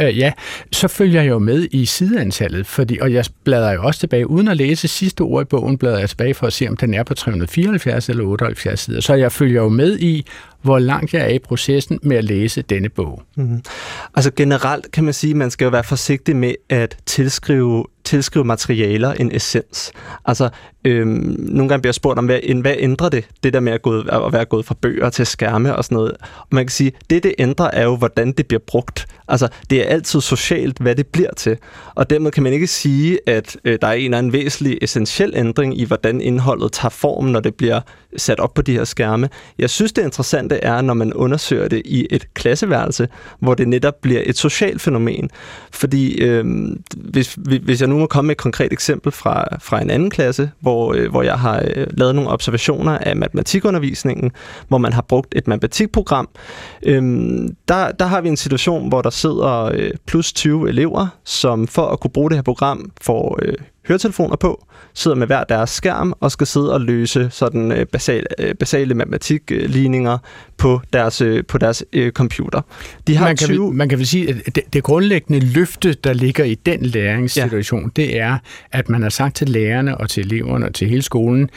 [0.00, 0.32] øh, ja,
[0.72, 4.48] så følger jeg jo med i sideantallet, fordi, og jeg bladrer jo også tilbage, uden
[4.48, 7.02] at læse sidste ord i bogen, bladrer jeg tilbage for at se, om den er
[7.02, 9.00] på 374 eller 78 sider.
[9.00, 10.26] Så jeg følger jo med i,
[10.66, 13.22] hvor langt jeg er i processen med at læse denne bog.
[13.36, 13.62] Mm-hmm.
[14.14, 18.44] Altså generelt kan man sige, at man skal jo være forsigtig med at tilskrive, tilskrive
[18.44, 19.92] materialer en essens.
[20.24, 20.48] Altså
[20.84, 23.82] øhm, nogle gange bliver jeg spurgt om, hvad, hvad ændrer det, det der med at,
[23.82, 26.12] gå, at være gået fra bøger til skærme og sådan noget.
[26.20, 29.06] Og man kan sige, det det ændrer er jo, hvordan det bliver brugt.
[29.28, 31.56] Altså det er altid socialt, hvad det bliver til.
[31.94, 35.32] Og dermed kan man ikke sige, at øh, der er en eller anden væsentlig essentiel
[35.36, 37.80] ændring i, hvordan indholdet tager form, når det bliver
[38.16, 39.28] sat op på de her skærme.
[39.58, 43.08] Jeg synes, det interessante er, når man undersøger det i et klasseværelse,
[43.40, 45.30] hvor det netop bliver et socialt fænomen.
[45.70, 46.44] Fordi øh,
[46.96, 50.50] hvis, hvis jeg nu må komme med et konkret eksempel fra, fra en anden klasse,
[50.60, 54.32] hvor, øh, hvor jeg har øh, lavet nogle observationer af matematikundervisningen,
[54.68, 56.28] hvor man har brugt et matematikprogram,
[56.82, 61.66] Øhm, der, der har vi en situation, hvor der sidder øh, plus 20 elever, som
[61.66, 63.54] for at kunne bruge det her program får øh,
[63.88, 68.26] høretelefoner på, sidder med hver deres skærm og skal sidde og løse sådan øh, basale,
[68.38, 70.18] øh, basale matematikligninger
[70.56, 72.60] på deres, øh, på deres øh, computer.
[73.06, 73.66] De har man, kan 20...
[73.66, 77.82] vel, man kan vel sige, at det, det grundlæggende løfte, der ligger i den læringssituation,
[77.82, 78.02] ja.
[78.02, 78.38] det er,
[78.72, 81.50] at man har sagt til lærerne og til eleverne og til hele skolen,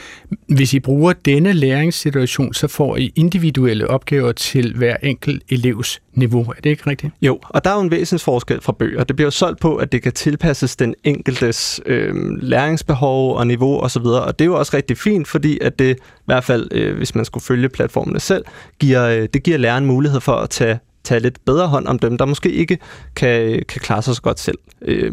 [0.47, 6.41] hvis I bruger denne læringssituation, så får I individuelle opgaver til hver enkelt elevs niveau.
[6.41, 7.13] Er det ikke rigtigt?
[7.21, 9.03] Jo, og der er jo en væsensforskel fra bøger.
[9.03, 13.79] Det bliver jo solgt på, at det kan tilpasses den enkeltes øh, læringsbehov og niveau
[13.79, 16.67] osv., og, og det er jo også rigtig fint, fordi at det, i hvert fald
[16.71, 18.45] øh, hvis man skulle følge platformene selv,
[18.79, 22.17] giver, øh, det giver læreren mulighed for at tage, tage lidt bedre hånd om dem,
[22.17, 22.77] der måske ikke
[23.15, 24.57] kan, øh, kan klare sig så godt selv.
[24.81, 25.11] Øh,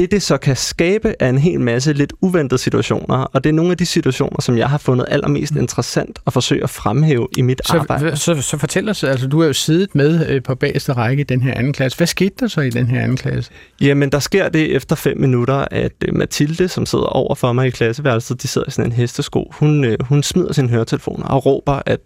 [0.00, 3.54] det, det, så kan skabe, er en hel masse lidt uventede situationer, og det er
[3.54, 7.42] nogle af de situationer, som jeg har fundet allermest interessant at forsøge at fremhæve i
[7.42, 8.16] mit så, arbejde.
[8.16, 11.24] Så, så fortæl os, altså du har jo siddet med øh, på bagerste række i
[11.24, 11.98] den her anden klasse.
[11.98, 13.50] Hvad skete der så i den her anden klasse?
[13.80, 17.66] Jamen, der sker det efter fem minutter, at øh, Mathilde, som sidder over for mig
[17.66, 21.46] i klasseværelset, de sidder i sådan en hestesko, hun, øh, hun smider sine høretelefoner og
[21.46, 22.00] råber, at,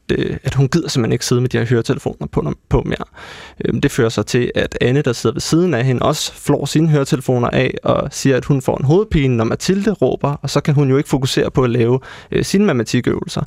[0.44, 3.04] at hun gider simpelthen ikke sidde med de her høretelefoner på, på mere.
[3.64, 6.64] Øh, det fører så til, at Anne, der sidder ved siden af hende, også flår
[6.64, 10.60] sine høretelefoner af og siger, at hun får en hovedpine, når Mathilde råber, og så
[10.60, 13.42] kan hun jo ikke fokusere på at lave øh, sine matematikøvelser.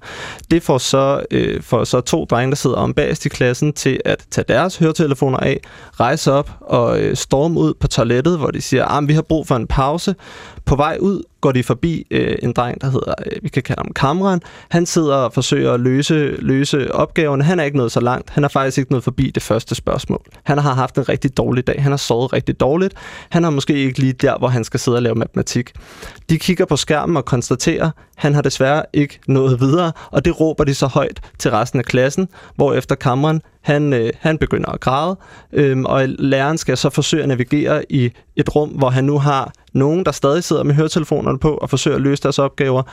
[0.51, 3.99] Det får så, øh, får så to drenge, der sidder om bagest i klassen, til
[4.05, 5.59] at tage deres høretelefoner af,
[5.99, 9.21] rejse op og øh, storme ud på toilettet, hvor de siger, at ah, vi har
[9.21, 10.15] brug for en pause.
[10.65, 13.79] På vej ud går de forbi øh, en dreng, der hedder, øh, vi kan kalde
[13.79, 14.41] ham Kamran.
[14.69, 17.41] Han sidder og forsøger at løse, løse opgaven.
[17.41, 18.29] Han er ikke nået så langt.
[18.29, 20.21] Han er faktisk ikke nået forbi det første spørgsmål.
[20.43, 21.83] Han har haft en rigtig dårlig dag.
[21.83, 22.93] Han har sovet rigtig dårligt.
[23.29, 25.71] Han har måske ikke lige der, hvor han skal sidde og lave matematik.
[26.29, 30.63] De kigger på skærmen og konstaterer, han har desværre ikke nået videre, og det råber
[30.63, 34.79] de så højt til resten af klassen, hvor efter Kamran han, øh, han begynder at
[34.79, 35.17] græde,
[35.53, 39.53] øh, og læreren skal så forsøge at navigere i et rum, hvor han nu har
[39.73, 42.83] nogen, der stadig sidder med høretelefonerne på og forsøger at løse deres opgaver,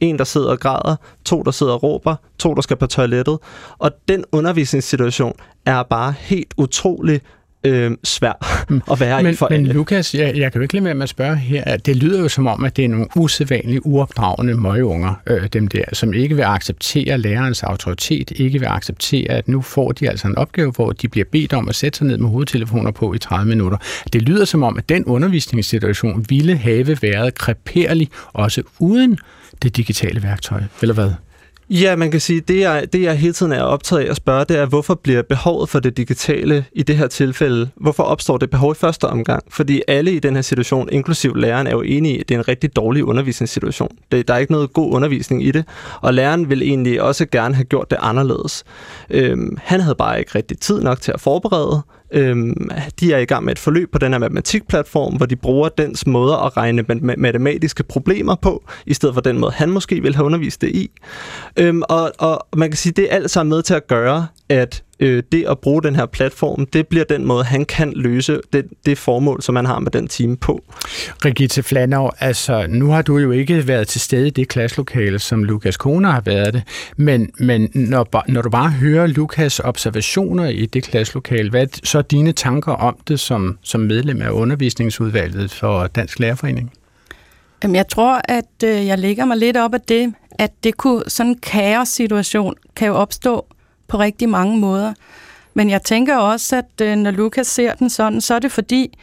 [0.00, 3.38] en, der sidder og græder, to, der sidder og råber, to, der skal på toilettet.
[3.78, 5.34] Og den undervisningssituation
[5.66, 7.20] er bare helt utrolig
[7.64, 8.82] øh, svær mm.
[8.92, 9.72] at være men, i for Men alle.
[9.72, 12.28] Lukas, jeg, jeg kan jo ikke lade være med at spørge her, det lyder jo
[12.28, 16.42] som om, at det er nogle usædvanlige, uopdragende møgeunger, øh, dem der, som ikke vil
[16.42, 21.08] acceptere lærerens autoritet, ikke vil acceptere, at nu får de altså en opgave, hvor de
[21.08, 23.78] bliver bedt om at sætte sig ned med hovedtelefoner på i 30 minutter.
[24.12, 29.18] Det lyder som om, at den undervisningssituation ville have været kreperlig, også uden
[29.62, 31.10] det digitale værktøj, eller hvad?
[31.70, 34.44] Ja, man kan sige, det jeg, det jeg hele tiden er optaget af at spørge,
[34.44, 38.50] det er, hvorfor bliver behovet for det digitale i det her tilfælde, hvorfor opstår det
[38.50, 39.44] behov i første omgang?
[39.48, 42.38] Fordi alle i den her situation, inklusiv læreren, er jo enige i, at det er
[42.38, 43.96] en rigtig dårlig undervisningssituation.
[44.12, 45.64] Det, der er ikke noget god undervisning i det,
[46.00, 48.64] og læreren vil egentlig også gerne have gjort det anderledes.
[49.10, 53.24] Øhm, han havde bare ikke rigtig tid nok til at forberede, Øhm, de er i
[53.24, 56.84] gang med et forløb på den her matematikplatform, hvor de bruger dens måde at regne
[57.16, 60.90] matematiske problemer på, i stedet for den måde, han måske vil have undervist det i.
[61.56, 64.82] Øhm, og, og man kan sige, det er alt sammen med til at gøre, at
[65.00, 68.66] øh, det at bruge den her platform, det bliver den måde, han kan løse det,
[68.86, 70.64] det formål, som man har med den time på.
[71.24, 75.44] Rigitte Flanov, altså nu har du jo ikke været til stede i det klasselokale, som
[75.44, 76.62] Lukas Kone har været det,
[76.96, 82.02] men, men når, når du bare hører Lukas observationer i det klasselokale, hvad er så
[82.02, 86.72] dine tanker om det som, som medlem af undervisningsudvalget for Dansk Lærerforening?
[87.62, 91.02] Jamen, jeg tror, at øh, jeg lægger mig lidt op af det, at det kunne,
[91.08, 93.46] sådan en kaos-situation kan jo opstå
[93.88, 94.94] på rigtig mange måder.
[95.54, 98.98] Men jeg tænker også, at øh, når Lukas ser den sådan, så er det fordi,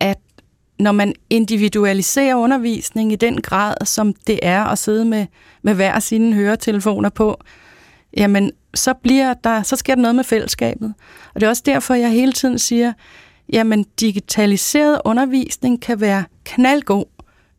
[0.00, 0.18] at
[0.78, 5.26] når man individualiserer undervisning i den grad, som det er at sidde med,
[5.62, 7.40] med hver sine høretelefoner på,
[8.16, 10.94] jamen så, bliver der, så sker der noget med fællesskabet.
[11.34, 12.92] Og det er også derfor, jeg hele tiden siger,
[13.52, 17.04] jamen digitaliseret undervisning kan være knaldgod.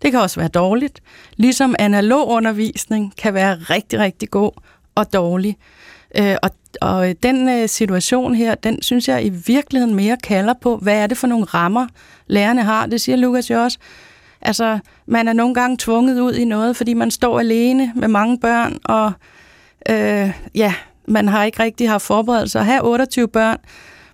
[0.01, 1.01] Det kan også være dårligt.
[1.35, 4.51] Ligesom analog undervisning kan være rigtig, rigtig god
[4.95, 5.57] og dårlig.
[6.17, 6.49] Øh, og,
[6.81, 11.07] og den øh, situation her, den synes jeg i virkeligheden mere kalder på, hvad er
[11.07, 11.87] det for nogle rammer,
[12.27, 12.85] lærerne har.
[12.85, 13.77] Det siger Lukas jo også.
[14.41, 18.39] Altså, man er nogle gange tvunget ud i noget, fordi man står alene med mange
[18.39, 19.11] børn, og
[19.89, 20.73] øh, ja,
[21.07, 22.59] man har ikke rigtig haft forberedelse.
[22.59, 23.57] At have 28 børn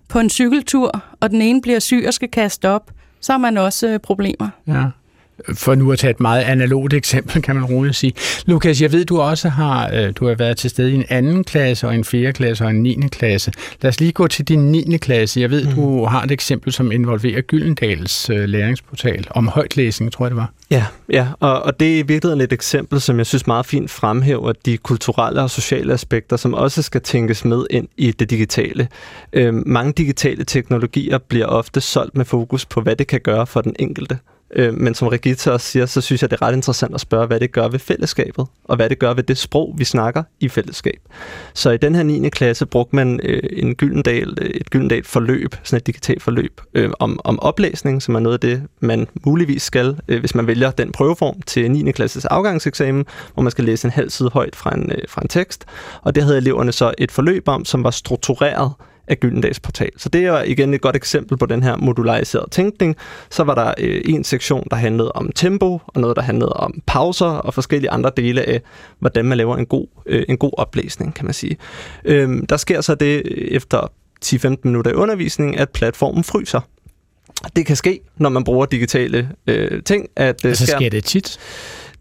[0.08, 3.58] på en cykeltur, og den ene bliver syg og skal kaste op, så har man
[3.58, 4.48] også øh, problemer.
[4.66, 4.84] Ja
[5.54, 8.12] for nu at tage et meget analogt eksempel, kan man roligt sige.
[8.46, 11.44] Lukas, jeg ved, du også har, øh, du har været til stede i en anden
[11.44, 13.00] klasse, og en fjerde klasse og en 9.
[13.12, 13.52] klasse.
[13.82, 14.96] Lad os lige gå til din 9.
[14.96, 15.40] klasse.
[15.40, 15.74] Jeg ved, mm.
[15.74, 20.52] du har et eksempel, som involverer Gyldendals øh, læringsportal om højtlæsning, tror jeg det var.
[20.70, 23.90] Ja, ja og, og det er i virkeligheden et eksempel, som jeg synes meget fint
[23.90, 28.88] fremhæver de kulturelle og sociale aspekter, som også skal tænkes med ind i det digitale.
[29.32, 33.60] Øhm, mange digitale teknologier bliver ofte solgt med fokus på, hvad det kan gøre for
[33.60, 34.18] den enkelte.
[34.50, 37.26] Øh, men som Regita også siger, så synes jeg, det er ret interessant at spørge,
[37.26, 40.48] hvad det gør ved fællesskabet, og hvad det gør ved det sprog, vi snakker i
[40.48, 41.00] fællesskab.
[41.54, 42.28] Så i den her 9.
[42.28, 46.90] klasse brugte man øh, en gyldendal, øh, et gyldendal forløb, sådan et digitalt forløb, øh,
[46.98, 50.70] om, om oplæsning, som er noget af det, man muligvis skal, øh, hvis man vælger
[50.70, 51.92] den prøveform til 9.
[51.92, 55.28] klasses afgangseksamen, hvor man skal læse en halv side højt fra en, øh, fra en
[55.28, 55.64] tekst.
[56.02, 58.72] Og det havde eleverne så et forløb om, som var struktureret
[59.08, 59.90] af Gyldendals portal.
[59.96, 62.96] Så det er igen et godt eksempel på den her modulariserede tænkning.
[63.30, 66.82] Så var der øh, en sektion, der handlede om tempo, og noget, der handlede om
[66.86, 68.60] pauser, og forskellige andre dele af,
[68.98, 71.56] hvordan man laver en god, øh, en god oplæsning, kan man sige.
[72.04, 73.22] Øh, der sker så det
[73.54, 73.92] efter
[74.24, 76.60] 10-15 minutter i undervisning, at platformen fryser.
[77.56, 80.08] det kan ske, når man bruger digitale øh, ting.
[80.16, 81.38] At, øh, altså sker det tit?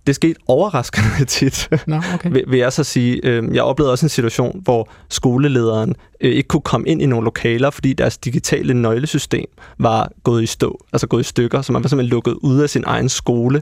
[0.08, 2.32] Det skete overraskende tit, Nå, okay.
[2.32, 3.20] vil, vil jeg så sige.
[3.24, 7.26] Øh, jeg oplevede også en situation, hvor skolelederen øh, ikke kunne komme ind i nogle
[7.26, 9.46] lokaler, fordi deres digitale nøglesystem
[9.80, 12.70] var gået i stå, altså gået i stykker, så man var simpelthen lukket ud af
[12.70, 13.62] sin egen skole.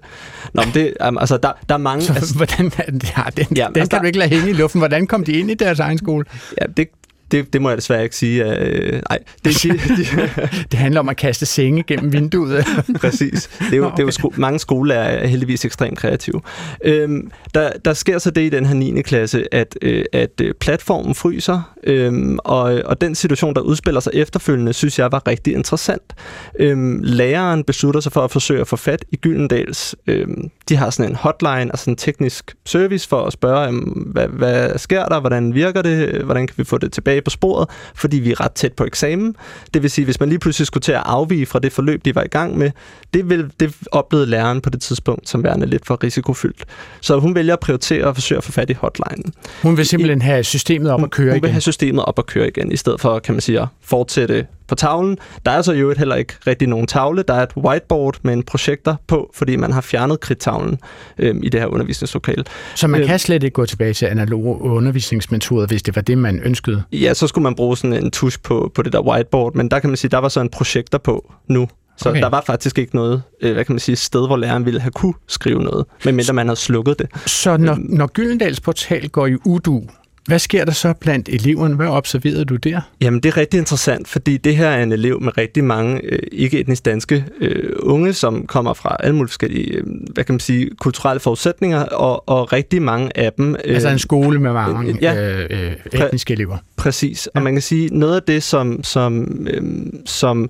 [0.54, 2.02] Nå, men det, altså, der, der er mange...
[2.02, 2.72] Så, altså, hvordan,
[3.18, 4.80] ja, den, ja, den altså, kan der- du ikke lade hænge i luften.
[4.82, 6.26] Hvordan kom de ind i deres egen skole?
[6.62, 6.88] ja, det,
[7.36, 8.58] det, det må jeg desværre ikke sige.
[8.58, 10.30] Øh, nej, det, de, de,
[10.72, 12.66] Det handler om at kaste senge gennem vinduet.
[13.02, 13.50] Præcis.
[13.60, 14.12] Det er jo, Nå, det er jo okay.
[14.12, 16.42] sko- mange skoler er heldigvis ekstremt kreative.
[16.84, 19.02] Øhm, der, der sker så det i den her 9.
[19.02, 24.12] klasse, at, øh, at øh, platformen fryser, øhm, og, og den situation, der udspiller sig
[24.16, 26.14] efterfølgende, synes jeg var rigtig interessant.
[26.60, 29.96] Øhm, læreren beslutter sig for at forsøge at få fat i Gyldendals.
[30.08, 33.80] Øhm, de har sådan en hotline, altså en teknisk service for at spørge, øhm,
[34.12, 37.70] hvad, hvad sker der, hvordan virker det, hvordan kan vi få det tilbage på sporet,
[37.96, 39.36] fordi vi er ret tæt på eksamen.
[39.74, 42.16] Det vil sige, hvis man lige pludselig skulle til at afvige fra det forløb, de
[42.16, 42.72] var i gang med,
[43.14, 46.66] det, vil, det oplevede læreren på det tidspunkt som værende lidt for risikofyldt.
[47.02, 49.34] Så hun vælger at prioritere at forsøge at få fat i hotlinen.
[49.62, 51.52] Hun vil simpelthen have systemet op at køre Hun vil igen.
[51.52, 54.76] have systemet op at køre igen, i stedet for, kan man sige, at fortsætte på
[54.76, 55.18] tavlen.
[55.46, 57.24] Der er så i øvrigt heller ikke rigtig nogen tavle.
[57.28, 60.80] Der er et whiteboard med en projekter på, fordi man har fjernet kridtavlen
[61.18, 62.44] øhm, i det her undervisningslokale.
[62.76, 63.08] Så man Øhm.
[63.08, 66.84] kan slet ikke gå tilbage til analoge undervisningsmetoder, hvis det var det, man ønskede.
[66.92, 69.80] Ja, så skulle man bruge sådan en tusch på, på det der whiteboard, men der
[69.80, 71.68] kan man sige, der var så en projekter på nu.
[71.98, 72.18] Så Okay.
[72.20, 72.22] okay.
[72.24, 74.92] der var faktisk ikke noget, øh, hvad kan man sige, sted, hvor læreren ville have
[74.92, 77.08] kunne skrive noget, medmindre man havde slukket det.
[77.26, 79.84] Så når, når Gyldendals portal går i udu,
[80.28, 81.76] hvad sker der så blandt eleverne?
[81.76, 82.82] Hvad observerede du der?
[83.02, 86.20] Jamen, det er rigtig interessant, fordi det her er en elev med rigtig mange øh,
[86.32, 89.84] ikke-etnisk danske øh, unge, som kommer fra alle mulige forskellige, øh,
[90.14, 93.56] hvad kan man sige, kulturelle forudsætninger, og, og rigtig mange af dem...
[93.66, 95.16] Øh, Altså en skole med mange øh, ja.
[95.16, 96.58] øh, øh, etniske elever.
[96.76, 100.50] Præcis, og man kan sige, noget af det, som, som, øhm, som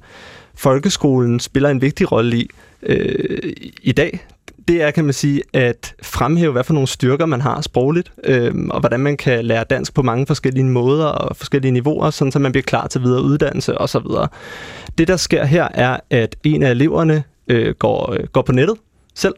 [0.55, 2.49] folkeskolen spiller en vigtig rolle i
[2.83, 4.27] øh, i dag,
[4.67, 8.53] det er, kan man sige, at fremhæve, hvad for nogle styrker man har sprogligt, øh,
[8.69, 12.39] og hvordan man kan lære dansk på mange forskellige måder og forskellige niveauer, sådan så
[12.39, 14.05] man bliver klar til videre uddannelse osv.
[14.97, 18.77] Det, der sker her, er, at en af eleverne øh, går, øh, går på nettet
[19.15, 19.35] selv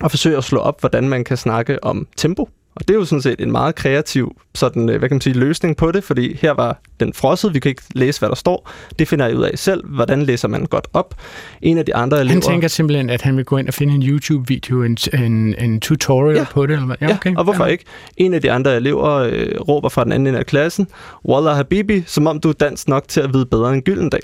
[0.00, 2.48] og forsøger at slå op, hvordan man kan snakke om tempo.
[2.76, 5.34] Og det er jo sådan set en meget kreativ sådan, øh, hvad kan man sige,
[5.34, 8.70] løsning på det, fordi her var den frosset, vi kan ikke læse, hvad der står.
[8.98, 9.88] Det finder jeg ud af selv.
[9.88, 11.14] Hvordan læser man godt op?
[11.62, 12.32] En af de andre elever...
[12.32, 15.80] Han tænker simpelthen, at han vil gå ind og finde en YouTube-video, en, en, en
[15.80, 16.46] tutorial Ja.
[16.50, 16.72] på det.
[16.72, 16.96] Eller hvad?
[17.00, 17.36] Ja, okay.
[17.36, 17.70] og hvorfor ja.
[17.70, 17.84] ikke?
[18.16, 20.88] En af de andre elever øh, råber fra den anden ende af klassen,
[21.28, 24.20] Wallah Habibi, som om du er dansk nok til at vide bedre end Gyldendal.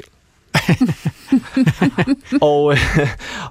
[2.42, 2.78] og, øh,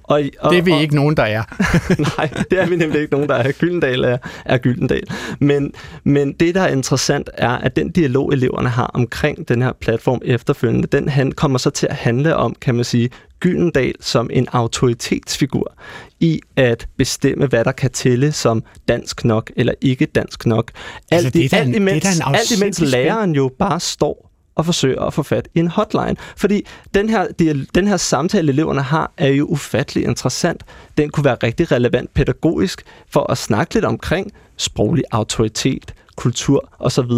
[0.03, 1.43] og, og, Det er vi og, ikke nogen, der er.
[2.17, 3.51] Nej, det er vi nemlig ikke nogen, der er.
[3.51, 5.03] Gyldendal er, er Gyldendal.
[5.39, 9.71] Men, men det, der er interessant, er, at den dialog, eleverne har omkring den her
[9.81, 13.09] platform efterfølgende, den han, kommer så til at handle om, kan man sige,
[13.39, 15.73] Gyldendal som en autoritetsfigur
[16.19, 20.71] i at bestemme, hvad der kan tælle som dansk nok eller ikke dansk nok.
[21.11, 23.35] Alt, Altså, det er da alt, en- det er imens, da en alt imens læreren
[23.35, 24.28] jo bare står
[24.59, 26.15] og forsøger at få fat i en hotline.
[26.37, 27.27] Fordi den her,
[27.75, 30.63] den her samtale, eleverne har, er jo ufattelig interessant.
[30.97, 37.11] Den kunne være rigtig relevant pædagogisk for at snakke lidt omkring sproglig autoritet, kultur osv.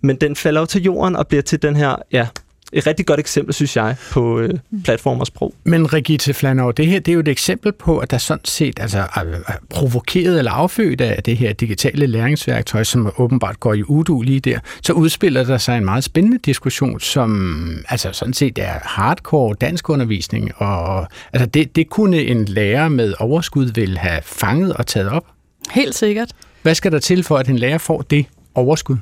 [0.00, 2.28] Men den falder jo til jorden og bliver til den her, ja,
[2.74, 4.50] et rigtig godt eksempel, synes jeg, på øh,
[4.84, 5.54] platform og sprog.
[5.64, 8.80] Men Rigitte Flanov, det her det er jo et eksempel på, at der sådan set
[8.80, 13.82] altså, er er provokeret eller affødt af det her digitale læringsværktøj, som åbenbart går i
[13.82, 18.58] udu lige der, så udspiller der sig en meget spændende diskussion, som altså sådan set
[18.58, 20.52] er hardcore dansk undervisning.
[20.56, 25.26] Og, altså det, det kunne en lærer med overskud vil have fanget og taget op.
[25.70, 26.32] Helt sikkert.
[26.62, 28.96] Hvad skal der til for, at en lærer får det overskud?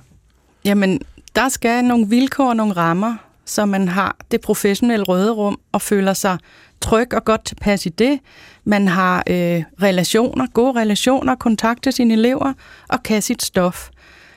[0.65, 1.01] Jamen,
[1.37, 3.17] der skal nogle vilkår og nogle rammer,
[3.53, 6.39] så man har det professionelle røde rum og føler sig
[6.81, 8.21] tryg og godt tilpas i det.
[8.65, 12.53] Man har øh, relationer, gode relationer, kontakt til sine elever
[12.89, 13.89] og kan sit stof.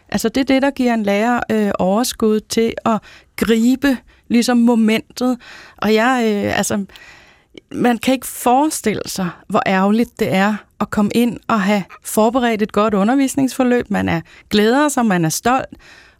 [0.10, 3.02] Altså det er det, der giver en lærer øh, overskud til at
[3.36, 3.98] gribe
[4.28, 5.38] ligesom momentet.
[5.78, 6.86] Og jeg, øh, altså,
[7.72, 12.62] man kan ikke forestille sig, hvor ærgerligt det er at komme ind og have forberedt
[12.62, 13.90] et godt undervisningsforløb.
[13.90, 15.76] Man er glæder sig, man er stolt,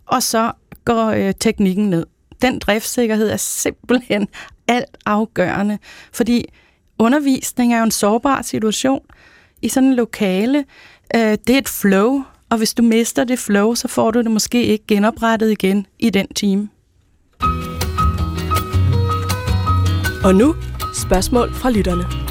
[0.06, 0.52] og så
[0.86, 2.06] går øh, teknikken ned.
[2.46, 4.28] Den driftssikkerhed er simpelthen
[4.68, 5.78] alt afgørende,
[6.14, 6.46] fordi
[7.00, 9.02] undervisning er jo en sårbar situation
[9.62, 10.66] i sådan en lokale.
[11.16, 14.32] Øh, det er et flow, og hvis du mister det flow, så får du det
[14.32, 16.70] måske ikke genoprettet igen i den time.
[20.24, 20.56] Og nu
[20.94, 22.25] spørgsmål fra lytterne.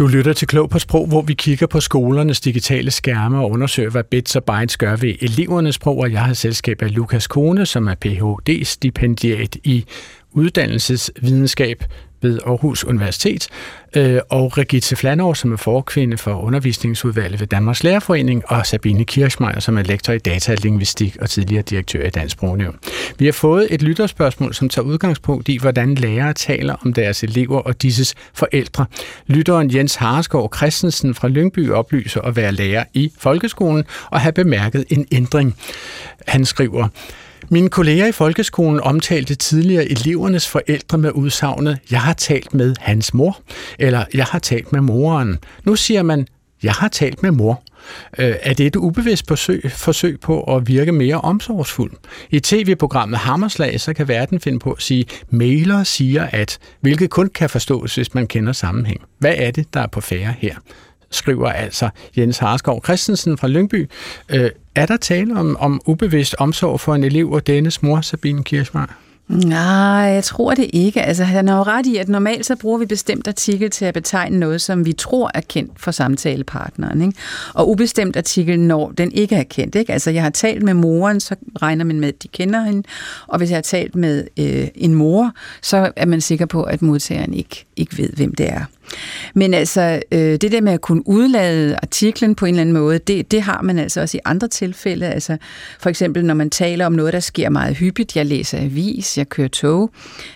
[0.00, 3.90] Du lytter til Klog på Sprog, hvor vi kigger på skolernes digitale skærme og undersøger,
[3.90, 5.98] hvad bits og bytes gør ved elevernes sprog.
[5.98, 9.84] Og jeg har selskab af Lukas Kone, som er Ph.D.-stipendiat i
[10.32, 11.84] uddannelsesvidenskab
[12.22, 13.48] ved Aarhus Universitet,
[13.96, 19.60] øh, og Regitze Flanov, som er forkvinde for undervisningsudvalget ved Danmarks Lærerforening, og Sabine Kirchmeier,
[19.60, 22.78] som er lektor i datalingvistik og tidligere direktør i Dansk Sprognævn.
[23.18, 27.58] Vi har fået et lytterspørgsmål, som tager udgangspunkt i, hvordan lærere taler om deres elever
[27.58, 28.86] og disses forældre.
[29.26, 34.84] Lytteren Jens Harskov Christensen fra Lyngby oplyser at være lærer i folkeskolen og have bemærket
[34.88, 35.56] en ændring.
[36.28, 36.88] Han skriver,
[37.48, 43.14] mine kolleger i folkeskolen omtalte tidligere elevernes forældre med udsagnet, jeg har talt med hans
[43.14, 43.40] mor,
[43.78, 45.38] eller jeg har talt med moren.
[45.64, 46.26] Nu siger man,
[46.62, 47.62] jeg har talt med mor.
[48.18, 51.92] Øh, er det et ubevidst forsøg, forsøg på at virke mere omsorgsfuld?
[52.30, 57.28] I tv-programmet Hammerslag, så kan verden finde på at sige, mailer siger at, hvilket kun
[57.34, 59.00] kan forstås, hvis man kender sammenhæng.
[59.18, 60.54] Hvad er det, der er på færre her?
[61.10, 63.90] Skriver altså Jens Harskov Christensen fra Lyngby.
[64.28, 68.44] Øh, er der tale om, om ubevidst omsorg for en elev og dennes mor, Sabine
[68.44, 68.96] Kirschmar?
[69.30, 71.02] Nej, jeg tror det ikke.
[71.02, 73.94] Altså, han har jo ret i, at normalt så bruger vi bestemt artikel til at
[73.94, 77.02] betegne noget, som vi tror er kendt for samtalepartneren.
[77.02, 77.18] Ikke?
[77.54, 79.74] Og ubestemt artikel, når den ikke er kendt.
[79.74, 79.92] Ikke?
[79.92, 82.82] Altså, jeg har talt med moren, så regner man med, at de kender hende.
[83.26, 85.32] Og hvis jeg har talt med øh, en mor,
[85.62, 88.64] så er man sikker på, at modtageren ikke, ikke ved, hvem det er.
[89.34, 92.98] Men altså, øh, det der med at kunne udlade artiklen på en eller anden måde,
[92.98, 95.06] det, det har man altså også i andre tilfælde.
[95.06, 95.36] Altså,
[95.80, 98.16] for eksempel, når man taler om noget, der sker meget hyppigt.
[98.16, 99.90] Jeg læser avis, jeg kører tog.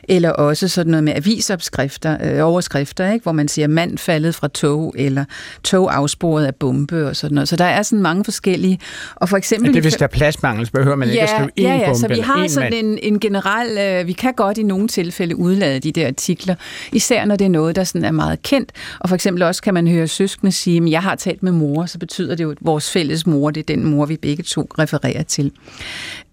[0.09, 3.23] Eller også sådan noget med avisopskrifter, øh, overskrifter, ikke?
[3.23, 5.25] hvor man siger, mand faldet fra tog, eller
[5.65, 7.49] tog afsporet af bombe og sådan noget.
[7.49, 8.79] Så der er sådan mange forskellige.
[9.15, 9.69] Og for eksempel...
[9.69, 11.77] Ja, det er, hvis der er pladsmangel, så behøver man ja, ikke at skrive ja,
[11.77, 12.87] én ja, bombe så vi har sådan mand.
[12.87, 13.79] en, en generel...
[13.79, 16.55] Øh, vi kan godt i nogle tilfælde udlade de der artikler,
[16.93, 18.73] især når det er noget, der sådan er meget kendt.
[19.01, 21.87] Og for eksempel også kan man høre søskende sige, at jeg har talt med mor,
[21.87, 24.69] så betyder det jo, at vores fælles mor, det er den mor, vi begge to
[24.79, 25.53] refererer til.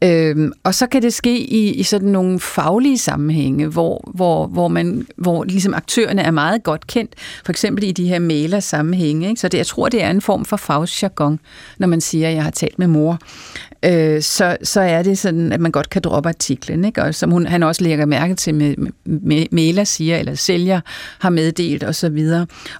[0.04, 4.68] Øhm, og så kan det ske i, i sådan nogle faglige sammenhænge, hvor, hvor, hvor,
[4.68, 7.14] man, hvor ligesom aktørerne er meget godt kendt,
[7.46, 9.30] for eksempel i de her mailer-sammenhænge.
[9.30, 9.42] Ikke?
[9.42, 11.40] Så det, jeg tror, det er en form for fagsjargon,
[11.78, 13.20] når man siger, at jeg har talt med mor.
[13.86, 16.86] Øh, så, så er det sådan, at man godt kan droppe artiklen.
[16.86, 17.02] Ikke?
[17.02, 18.76] Og som hun, han også lægger mærke til, med,
[19.06, 20.82] med Mela siger, eller sælger
[21.20, 22.28] har meddelt osv.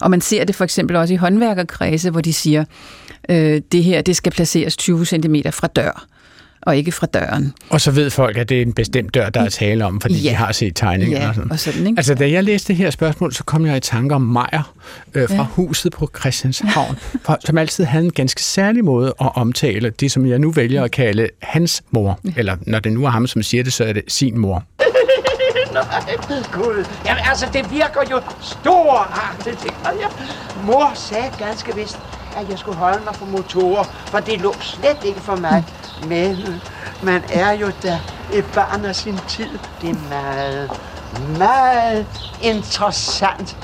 [0.00, 2.64] Og man ser det for eksempel også i håndværkerkredse, hvor de siger,
[3.28, 6.06] øh, det her det skal placeres 20 cm fra dør
[6.62, 7.52] og ikke fra døren.
[7.70, 10.14] Og så ved folk, at det er en bestemt dør, der er tale om, fordi
[10.14, 10.30] Ja.
[10.30, 11.20] de har set tegninger.
[11.20, 11.50] Ja, og sådan.
[11.52, 11.98] og sådan, ikke?
[11.98, 14.72] Altså, da jeg læste det her spørgsmål, så kom jeg i tanke om Meyer
[15.14, 15.40] øh, fra Ja.
[15.40, 15.46] ja.
[15.50, 20.26] huset på Christianshavn, for, som altid havde en ganske særlig måde at omtale det, som
[20.26, 22.20] jeg nu vælger at kalde hans mor.
[22.36, 24.64] Eller når det nu er ham, som siger det, så er det sin mor.
[25.72, 26.16] Nej,
[26.52, 26.86] Gud.
[27.06, 28.20] Jamen altså, det virker jo
[28.64, 30.10] gør jeg.
[30.66, 31.98] Mor sagde ganske vist,
[32.36, 35.64] at jeg skulle holde mig for motorer, for det lå slet ikke for mig.
[36.08, 36.36] Men
[37.02, 37.98] man er jo da
[38.32, 39.48] et barn af sin tid.
[39.82, 40.70] Det er meget,
[41.38, 42.06] meget
[42.42, 43.56] interessant.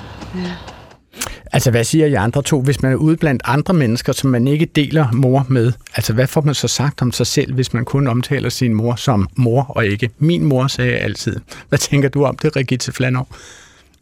[1.53, 4.49] Altså, hvad siger I andre to, hvis man er ude blandt andre mennesker, som man
[4.49, 5.73] ikke deler mor med?
[5.97, 8.95] Altså, hvad får man så sagt om sig selv, hvis man kun omtaler sin mor
[8.95, 11.41] som mor og ikke min mor, sagde jeg altid.
[11.69, 13.29] Hvad tænker du om det, Regitte Flanov?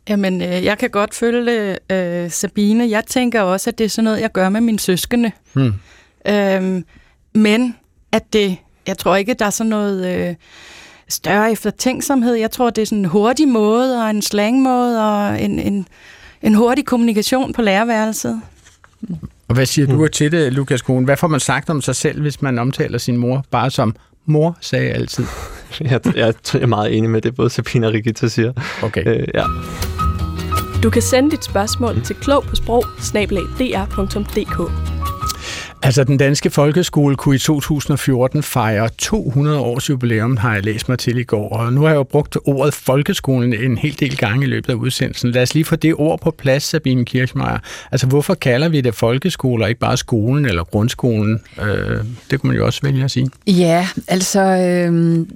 [0.09, 2.91] Jamen, øh, jeg kan godt følge øh, Sabine.
[2.91, 5.33] Jeg tænker også, at det er sådan noget, jeg gør med mine søskende.
[5.53, 5.72] Hmm.
[6.29, 6.85] Øhm,
[7.35, 7.77] men
[8.17, 8.57] at det,
[8.87, 10.35] jeg tror ikke, der er sådan noget øh,
[11.09, 12.35] større eftertænksomhed.
[12.35, 15.89] Jeg tror, det er sådan en hurtig måde, og en slangmåde, og en, en,
[16.43, 18.41] en hurtig kommunikation på lærerværelset.
[19.49, 21.05] Og hvad siger du til det, Lukas Kohn?
[21.05, 24.57] Hvad får man sagt om sig selv, hvis man omtaler sin mor bare som mor,
[24.61, 25.25] sagde jeg altid?
[25.81, 28.53] Jeg, jeg er meget enig med det, både Sabine og Rigitta siger.
[28.83, 29.03] Okay.
[29.07, 29.45] Øh, ja.
[30.83, 32.85] Du kan sende dit spørgsmål til klog på sprog
[35.87, 40.99] Altså, den danske folkeskole kunne i 2014 fejre 200 års jubilæum, har jeg læst mig
[40.99, 41.49] til i går.
[41.49, 44.74] Og nu har jeg jo brugt ordet folkeskolen en hel del gange i løbet af
[44.74, 45.30] udsendelsen.
[45.30, 47.59] Lad os lige få det ord på plads, Sabine Kirchmeier.
[47.93, 51.41] Altså, hvorfor kalder vi det folkeskole og ikke bare skolen eller grundskolen?
[51.62, 51.99] Øh,
[52.30, 53.30] det kunne man jo også vælge at sige.
[53.47, 54.41] Ja, altså...
[54.41, 55.26] Øh,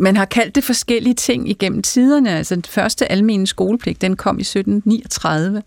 [0.00, 2.30] man har kaldt det forskellige ting igennem tiderne.
[2.30, 5.62] Altså den første almene skolepligt, den kom i 1739.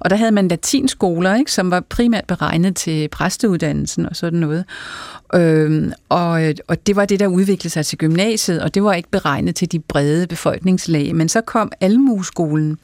[0.00, 4.64] Og der havde man latinskoler, ikke, som var primært beregnet til præsteuddannelsen og sådan noget.
[5.34, 9.10] Øhm, og, og det var det, der udviklede sig til gymnasiet, og det var ikke
[9.10, 11.14] beregnet til de brede befolkningslag.
[11.14, 12.78] Men så kom almueskolen,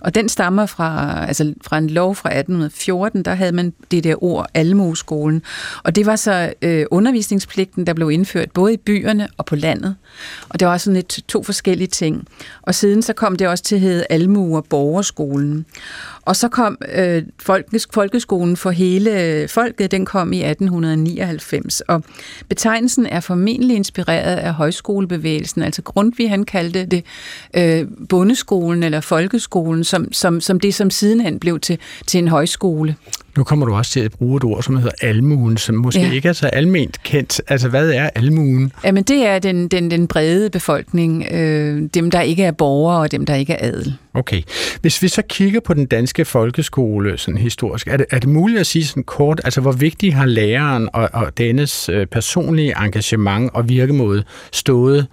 [0.00, 4.24] og den stammer fra, altså fra en lov fra 1814, der havde man det der
[4.24, 5.42] ord almueskolen.
[5.82, 9.96] Og det var så øh, undervisningspligten, der blev indført både i byerne og på landet.
[10.48, 12.28] Og det var sådan lidt to forskellige ting.
[12.62, 15.66] Og siden så kom det også til at hedde almue- og borgerskolen.
[16.22, 22.02] Og så kom øh, folkes, folkeskolen for hele folket, den kom i 1899, og
[22.48, 27.04] betegnelsen er formentlig inspireret af højskolebevægelsen, altså Grundtvig han kaldte det
[27.56, 32.96] øh, bondeskolen eller folkeskolen, som, som, som det som sidenhen blev til, til en højskole.
[33.36, 36.12] Nu kommer du også til at bruge et ord, som hedder almuen, som måske ja.
[36.12, 37.40] ikke er så alment kendt.
[37.48, 38.72] Altså, hvad er almuen?
[38.84, 41.26] Jamen, det er den, den, den brede befolkning.
[41.30, 43.94] Øh, dem, der ikke er borgere, og dem, der ikke er adel.
[44.14, 44.42] Okay.
[44.80, 48.60] Hvis vi så kigger på den danske folkeskole sådan historisk, er det, er det muligt
[48.60, 53.50] at sige sådan kort, altså hvor vigtig har læreren og, og dennes øh, personlige engagement
[53.54, 55.06] og virkemåde stået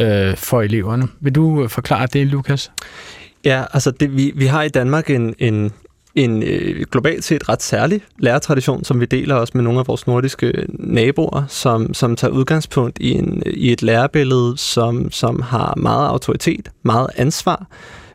[0.00, 1.08] øh, for eleverne?
[1.20, 2.70] Vil du forklare det, Lukas?
[3.44, 5.72] Ja, altså det, vi, vi har i Danmark en, en
[6.14, 10.06] en øh, globalt set ret særlig lærertradition, som vi deler også med nogle af vores
[10.06, 15.42] nordiske øh, naboer, som, som tager udgangspunkt i, en, øh, i et lærebillede, som, som
[15.42, 17.66] har meget autoritet, meget ansvar,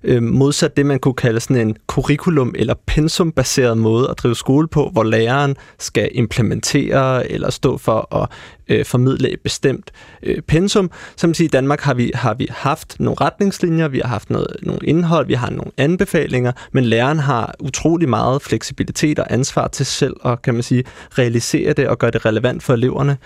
[0.03, 4.67] øh, modsat det, man kunne kalde sådan en curriculum- eller pensumbaseret måde at drive skole
[4.67, 8.29] på, hvor læreren skal implementere eller stå for at
[8.67, 9.91] øh, formidle et bestemt
[10.23, 10.91] øh, pensum.
[11.15, 14.47] Som siger, i Danmark har vi, har vi haft nogle retningslinjer, vi har haft noget,
[14.61, 19.85] nogle indhold, vi har nogle anbefalinger, men læreren har utrolig meget fleksibilitet og ansvar til
[19.85, 20.83] selv at, kan man sige,
[21.17, 23.17] realisere det og gøre det relevant for eleverne.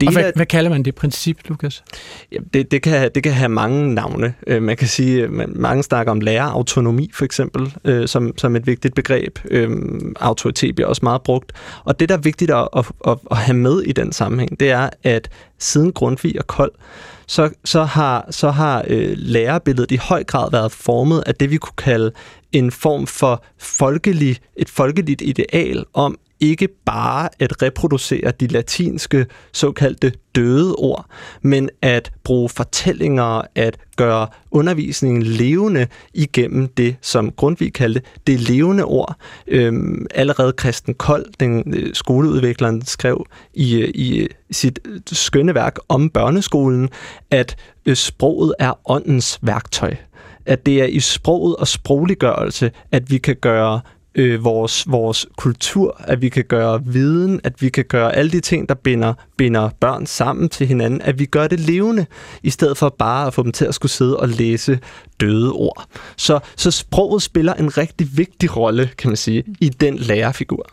[0.00, 1.84] Det og hvad, hvad kalder man det princip, Lukas?
[2.32, 4.34] Ja, det, det, kan, det kan have mange navne.
[4.46, 8.66] Øh, man kan sige, man, mange snakker om lærerautonomi for eksempel, øh, som, som et
[8.66, 9.38] vigtigt begreb.
[9.50, 9.70] Øh,
[10.20, 11.52] autoritet bliver også meget brugt.
[11.84, 14.70] Og det, der er vigtigt at, at, at, at have med i den sammenhæng, det
[14.70, 15.28] er, at
[15.58, 16.72] siden Grundtvig og Kold,
[17.26, 21.56] så, så har, så har øh, lærerbilledet i høj grad været formet af det, vi
[21.56, 22.12] kunne kalde
[22.52, 30.12] en form for folkelig, et folkeligt ideal om, ikke bare at reproducere de latinske såkaldte
[30.34, 31.06] døde ord,
[31.42, 38.84] men at bruge fortællinger, at gøre undervisningen levende igennem det, som Grundtvig kaldte det levende
[38.84, 39.16] ord.
[39.46, 45.54] Øhm, allerede Christen Kold, den øh, skoleudvikleren, skrev i, øh, i øh, sit øh, skønne
[45.54, 46.88] værk om børneskolen,
[47.30, 47.56] at
[47.86, 49.96] øh, sproget er åndens værktøj
[50.46, 53.80] at det er i sproget og sprogliggørelse, at vi kan gøre
[54.14, 58.40] øh, vores, vores kultur, at vi kan gøre viden, at vi kan gøre alle de
[58.40, 62.06] ting, der binder, binder børn sammen til hinanden, at vi gør det levende,
[62.42, 64.78] i stedet for bare at få dem til at skulle sidde og læse
[65.20, 65.86] døde ord.
[66.16, 70.66] Så, så sproget spiller en rigtig vigtig rolle, kan man sige, i den lærerfigur.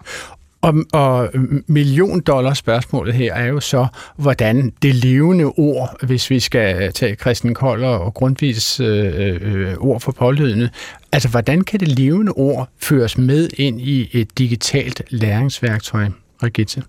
[0.62, 1.30] Og, og
[1.68, 7.16] million dollar spørgsmålet her er jo så, hvordan det levende ord, hvis vi skal tage
[7.16, 10.70] Christen Kold og Grundtvigs øh, øh, ord for pålydende,
[11.12, 16.06] altså hvordan kan det levende ord føres med ind i et digitalt læringsværktøj,
[16.44, 16.84] Rigitte?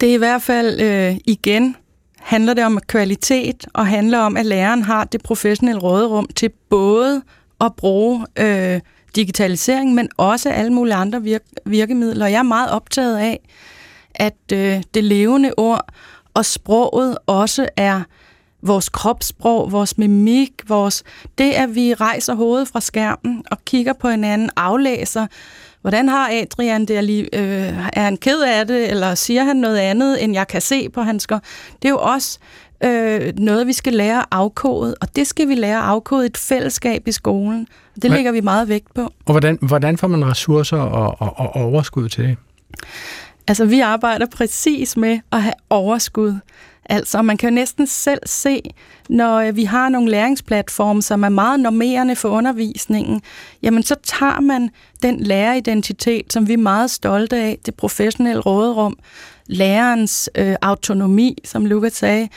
[0.00, 1.76] Det er i hvert fald øh, igen
[2.20, 7.22] handler det om kvalitet, og handler om, at læreren har det professionelle råderum til både
[7.60, 8.80] at bruge øh,
[9.16, 12.26] digitalisering, men også alle mulige andre virk- virkemidler.
[12.26, 13.40] Jeg er meget optaget af,
[14.14, 15.84] at øh, det levende ord
[16.34, 18.02] og sproget også er
[18.62, 21.02] vores kropssprog, vores mimik, vores,
[21.38, 25.26] det at vi rejser hovedet fra skærmen og kigger på hinanden, aflæser,
[25.80, 29.78] hvordan har Adrian det, lige, øh, er han ked af det, eller siger han noget
[29.78, 31.40] andet, end jeg kan se på hans skår.
[31.82, 32.38] Det er jo også
[32.84, 37.12] øh, noget, vi skal lære afkodet, og det skal vi lære afkodet et fællesskab i
[37.12, 37.66] skolen.
[38.02, 39.02] Det lægger vi meget vægt på.
[39.02, 42.36] Og hvordan, hvordan får man ressourcer og, og, og overskud til det?
[43.48, 46.34] Altså, vi arbejder præcis med at have overskud.
[46.84, 48.60] Altså, man kan jo næsten selv se,
[49.08, 53.22] når øh, vi har nogle læringsplatforme, som er meget normerende for undervisningen,
[53.62, 54.70] jamen så tager man
[55.02, 58.96] den læreridentitet, som vi er meget stolte af, det professionelle råderum,
[59.46, 62.28] lærerens øh, autonomi, som Lukas sagde,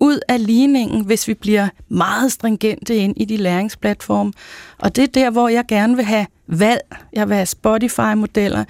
[0.00, 4.32] ud af ligningen, hvis vi bliver meget stringente ind i de læringsplatforme.
[4.78, 6.82] Og det er der, hvor jeg gerne vil have valg.
[7.12, 8.64] Jeg vil have Spotify-modeller.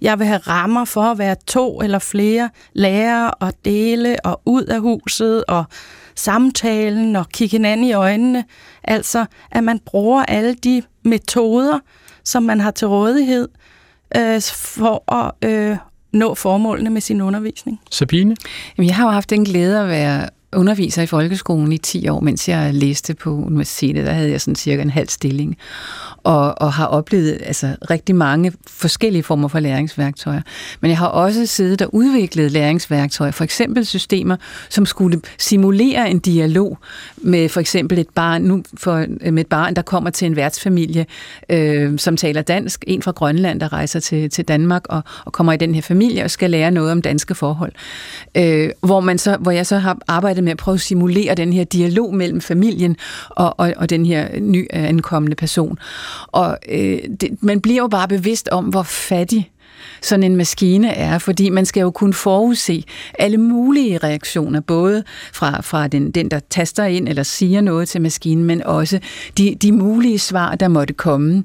[0.00, 4.64] Jeg vil have rammer for at være to eller flere lærere og dele og ud
[4.64, 5.64] af huset og
[6.14, 8.44] samtalen og kigge hinanden i øjnene.
[8.84, 11.78] Altså, at man bruger alle de metoder,
[12.24, 13.48] som man har til rådighed
[14.16, 15.76] øh, for at øh,
[16.12, 17.80] nå formålene med sin undervisning.
[17.90, 18.36] Sabine?
[18.78, 22.20] Jamen, jeg har jo haft den glæde at være underviser i folkeskolen i 10 år,
[22.20, 24.06] mens jeg læste på universitetet.
[24.06, 25.56] Der havde jeg sådan cirka en halv stilling
[26.24, 30.40] og, og har oplevet altså, rigtig mange forskellige former for læringsværktøjer.
[30.80, 34.36] Men jeg har også siddet og udviklet læringsværktøjer, for eksempel systemer,
[34.68, 36.78] som skulle simulere en dialog
[37.16, 41.06] med for eksempel et barn, nu for, med et barn, der kommer til en værtsfamilie,
[41.48, 45.52] øh, som taler dansk, en fra Grønland, der rejser til, til Danmark og, og kommer
[45.52, 47.72] i den her familie og skal lære noget om danske forhold.
[48.34, 51.52] Øh, hvor, man så, hvor jeg så har arbejdet med at prøve at simulere den
[51.52, 52.96] her dialog mellem familien
[53.30, 55.78] og, og, og den her ny ankommende person.
[56.26, 59.50] Og øh, det, man bliver jo bare bevidst om, hvor fattig
[60.02, 62.84] sådan en maskine er, fordi man skal jo kunne forudse
[63.18, 68.00] alle mulige reaktioner, både fra, fra den, den, der taster ind eller siger noget til
[68.00, 69.00] maskinen, men også
[69.38, 71.44] de, de mulige svar, der måtte komme.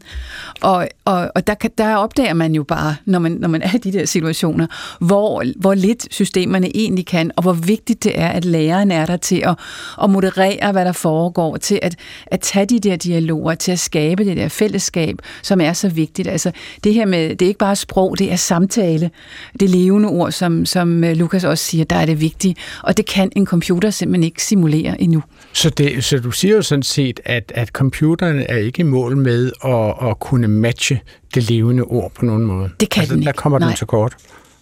[0.61, 3.77] Og, og, og der, der opdager man jo bare, når man, når man er i
[3.77, 4.67] de der situationer,
[4.99, 9.17] hvor, hvor lidt systemerne egentlig kan, og hvor vigtigt det er, at læreren er der
[9.17, 9.55] til at,
[10.03, 14.25] at moderere, hvad der foregår, til at, at tage de der dialoger, til at skabe
[14.25, 16.27] det der fællesskab, som er så vigtigt.
[16.27, 16.51] Altså
[16.83, 19.11] det her med, det er ikke bare sprog, det er samtale,
[19.59, 23.05] det levende ord, som, som øh, Lukas også siger, der er det vigtige, og det
[23.05, 25.23] kan en computer simpelthen ikke simulere endnu.
[25.53, 29.17] Så, det, så du siger jo sådan set, at, at computeren er ikke i mål
[29.17, 30.99] med at, at kunne matche
[31.35, 32.69] det levende ord på nogen måde?
[32.79, 33.27] Det kan altså, den ikke.
[33.27, 33.67] Der kommer Nej.
[33.67, 34.15] den til kort.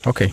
[0.06, 0.30] Okay.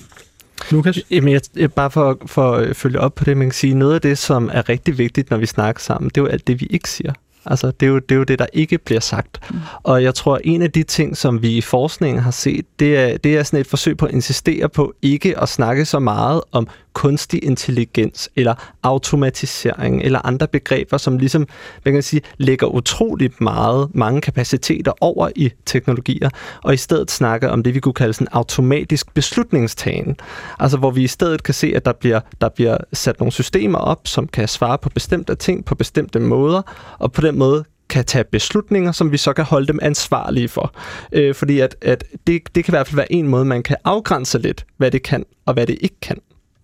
[0.71, 0.99] Lukas?
[1.11, 3.95] Jamen, jeg, jeg, bare for, for at følge op på det, man kan sige, noget
[3.95, 6.61] af det, som er rigtig vigtigt, når vi snakker sammen, det er jo alt det,
[6.61, 7.13] vi ikke siger.
[7.47, 9.41] Altså, det er, jo, det er jo det, der ikke bliver sagt.
[9.51, 9.59] Mm.
[9.83, 13.17] Og jeg tror, en af de ting, som vi i forskningen har set, det er,
[13.17, 16.69] det er sådan et forsøg på at insistere på ikke at snakke så meget om
[16.93, 21.47] kunstig intelligens eller automatisering eller andre begreber, som ligesom,
[21.85, 26.31] man kan sige, lægger utroligt meget, mange kapaciteter over i teknologier,
[26.63, 30.17] og i stedet snakker om det, vi kunne kalde sådan automatisk beslutningstagen.
[30.59, 33.79] Altså, hvor vi i stedet kan se, at der bliver, der bliver sat nogle systemer
[33.79, 36.63] op, som kan svare på bestemte ting på bestemte måder,
[36.99, 40.75] og på den måde kan tage beslutninger, som vi så kan holde dem ansvarlige for.
[41.13, 43.77] Øh, fordi at, at det, det kan i hvert fald være en måde, man kan
[43.85, 46.19] afgrænse lidt, hvad det kan og hvad det ikke kan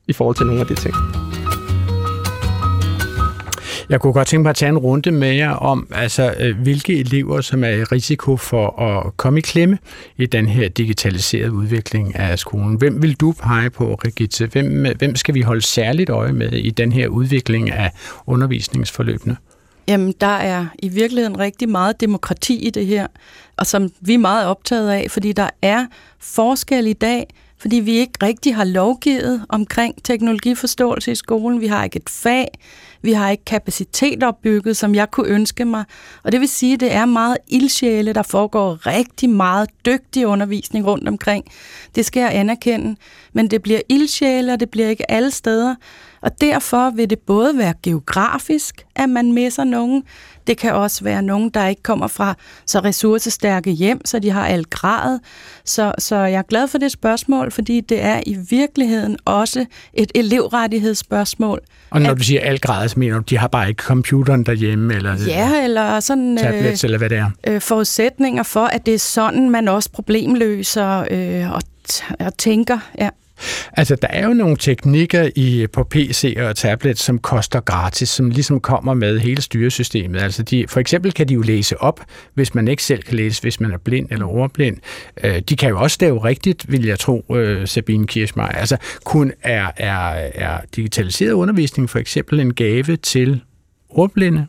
[0.09, 0.95] i forhold til nogle af de ting.
[3.89, 7.01] Jeg kunne godt tænke mig at tage en runde med jer om, altså, øh, hvilke
[7.01, 9.79] elever, som er i risiko for at komme i klemme
[10.17, 12.77] i den her digitaliserede udvikling af skolen.
[12.77, 14.47] Hvem vil du pege på, Rigitte?
[14.47, 17.93] Hvem, hvem skal vi holde særligt øje med i den her udvikling af
[18.27, 19.37] undervisningsforløbene?
[19.89, 23.07] Jamen, der er i virkeligheden rigtig meget demokrati i det her,
[23.57, 25.87] og som vi er meget optaget af, fordi der er
[26.21, 27.27] forskel i dag,
[27.61, 31.61] fordi vi ikke rigtig har lovgivet omkring teknologiforståelse i skolen.
[31.61, 32.49] Vi har ikke et fag,
[33.03, 35.85] vi har ikke kapacitet opbygget, som jeg kunne ønske mig.
[36.23, 40.87] Og det vil sige, at det er meget ildsjæle, der foregår rigtig meget dygtig undervisning
[40.87, 41.45] rundt omkring.
[41.95, 42.97] Det skal jeg anerkende.
[43.33, 45.75] Men det bliver ildsjæle, og det bliver ikke alle steder.
[46.21, 50.03] Og derfor vil det både være geografisk, at man misser nogen.
[50.47, 52.35] Det kan også være nogen, der ikke kommer fra
[52.67, 55.19] så ressourcestærke hjem, så de har alt grad.
[55.65, 59.65] Så, så jeg er glad for det spørgsmål, fordi det er i virkeligheden også
[59.95, 61.61] et elevrettighedsspørgsmål.
[61.91, 64.95] Og når du siger alt grad, så mener du, de har bare ikke computeren derhjemme?
[64.95, 67.31] Eller Ja, eller sådan tablets, eller hvad det er?
[67.47, 71.63] øh, forudsætninger for, at det er sådan, man også problemløser øh, og,
[72.21, 72.79] og tænker.
[72.99, 73.09] Ja.
[73.73, 78.31] Altså, der er jo nogle teknikker i, på PC og tablet, som koster gratis, som
[78.31, 80.23] ligesom kommer med hele styresystemet.
[80.23, 82.01] Altså, de, for eksempel kan de jo læse op,
[82.35, 84.77] hvis man ikke selv kan læse, hvis man er blind eller ordblind.
[85.25, 88.49] Øh, de kan jo også stave rigtigt, vil jeg tro, øh, Sabine Kirschmeier.
[88.49, 93.41] Altså, kun er, er, er digitaliseret undervisning for eksempel en gave til
[93.89, 94.47] ordblinde?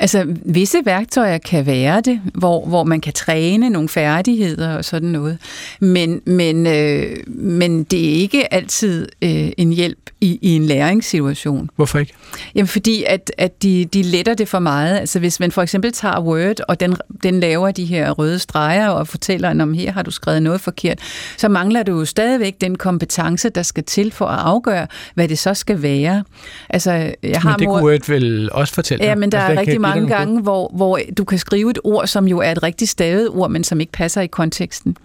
[0.00, 5.08] Altså, visse værktøjer kan være det, hvor, hvor man kan træne nogle færdigheder og sådan
[5.08, 5.38] noget.
[5.80, 11.70] Men, men, øh, men det er ikke altid øh, en hjælp i, i en læringssituation.
[11.76, 12.12] Hvorfor ikke?
[12.54, 14.98] Jamen, fordi at, at de, de letter det for meget.
[14.98, 18.88] Altså, hvis man for eksempel tager Word, og den, den laver de her røde streger
[18.88, 20.98] og fortæller, om her har du skrevet noget forkert,
[21.36, 25.38] så mangler du jo stadigvæk den kompetence, der skal til for at afgøre, hvad det
[25.38, 26.24] så skal være.
[26.68, 26.90] Altså,
[27.22, 29.60] jeg har men det mor- kunne Word vel også fortælle Ja, men der altså, er
[29.60, 32.62] rigtig dig mange gange, hvor, hvor du kan skrive et ord, som jo er et
[32.62, 34.96] rigtig stavet ord, men som ikke passer i konteksten.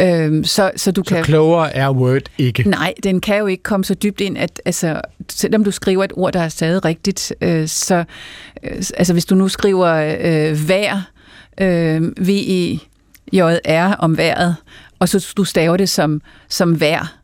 [0.00, 1.24] Øhm, så, så du Så kan...
[1.24, 2.68] klogere er Word ikke?
[2.70, 6.12] Nej, den kan jo ikke komme så dybt ind, at altså, selvom du skriver et
[6.16, 8.04] ord, der er stadig rigtigt, øh, så
[8.62, 11.10] øh, altså, hvis du nu skriver øh, vær,
[11.60, 14.56] øh, V-E-J-R om vejret,
[14.98, 17.17] og så du staver det som, som vær,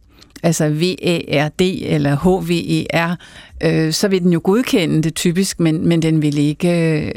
[0.44, 3.16] altså V-A-R-D eller H-V-E-R,
[3.64, 6.68] øh, så vil den jo godkende det typisk, men, men den vil ikke,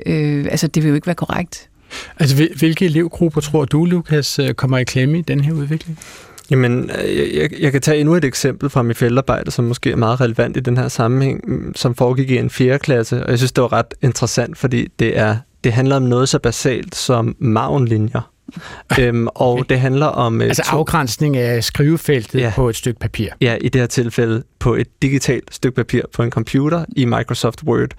[0.06, 1.70] øh, altså det vil jo ikke være korrekt.
[2.20, 6.00] Altså, hvil- hvilke elevgrupper tror du, Lukas, øh, kommer i klemme i den her udvikling?
[6.52, 9.96] Jamen, øh, jeg, jeg kan tage endnu et eksempel fra mit feltarbejde, som måske er
[9.96, 12.80] meget relevant i den her sammenhæng, mm, som foregik i en 4.
[12.80, 16.30] klasse, og jeg synes, det var ret interessant, fordi det, er, det handler om noget
[16.30, 18.32] så basalt som mavenlinjer.
[19.00, 19.64] øhm, og okay.
[19.70, 20.42] det handler om...
[20.42, 22.52] øh, Altså to- afgrænsning af skrivefeltet Ja.
[22.56, 23.30] på et stykke papir.
[23.42, 27.64] Ja, i det her tilfælde på et digitalt stykke papir på en computer i Microsoft
[27.64, 27.90] Word.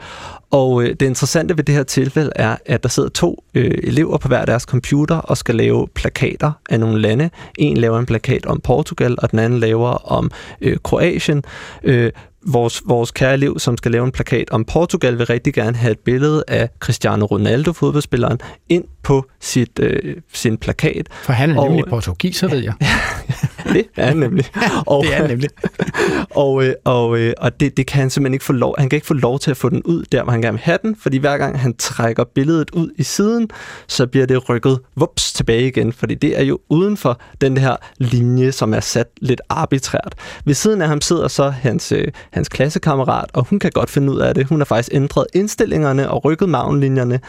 [0.50, 4.18] Og øh, det interessante ved det her tilfælde er, at der sidder to øh, elever
[4.18, 7.30] på hver deres computer og skal lave plakater af nogle lande.
[7.58, 10.30] En laver en plakat om Portugal, og den anden laver om
[10.60, 11.44] øh, Kroatien.
[11.82, 12.12] Øh,
[12.46, 15.92] vores, vores kære elev, som skal lave en plakat om Portugal, vil rigtig gerne have
[15.92, 21.06] et billede af Cristiano Ronaldo, fodboldspilleren, ind på sit, øh, sin plakat.
[21.22, 22.74] For han er nemlig portugiser, ved jeg.
[23.68, 24.44] det er han nemlig.
[24.86, 25.50] Og, det er han nemlig.
[26.30, 28.74] og øh, og, øh, og det, det kan han simpelthen ikke få lov.
[28.78, 30.64] Han kan ikke få lov til at få den ud der, hvor han gerne vil
[30.64, 33.50] have den, fordi hver gang han trækker billedet ud i siden,
[33.86, 37.76] så bliver det rykket vups tilbage igen, fordi det er jo uden for den her
[37.98, 40.14] linje, som er sat lidt arbitrært.
[40.44, 44.12] Ved siden af ham sidder så hans, øh, hans klassekammerat, og hun kan godt finde
[44.12, 44.46] ud af det.
[44.46, 47.20] Hun har faktisk ændret indstillingerne og rykket magnlinjerne.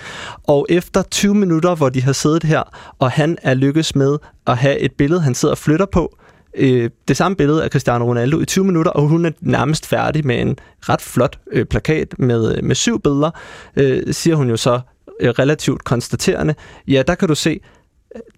[0.43, 2.63] Og efter 20 minutter, hvor de har siddet her,
[2.99, 4.17] og han er lykkes med
[4.47, 6.17] at have et billede, han sidder og flytter på,
[6.55, 10.27] øh, det samme billede af Cristiano Ronaldo i 20 minutter, og hun er nærmest færdig
[10.27, 13.31] med en ret flot øh, plakat med, øh, med syv billeder,
[13.75, 14.79] øh, siger hun jo så
[15.19, 16.55] øh, relativt konstaterende.
[16.87, 17.59] Ja, der kan du se,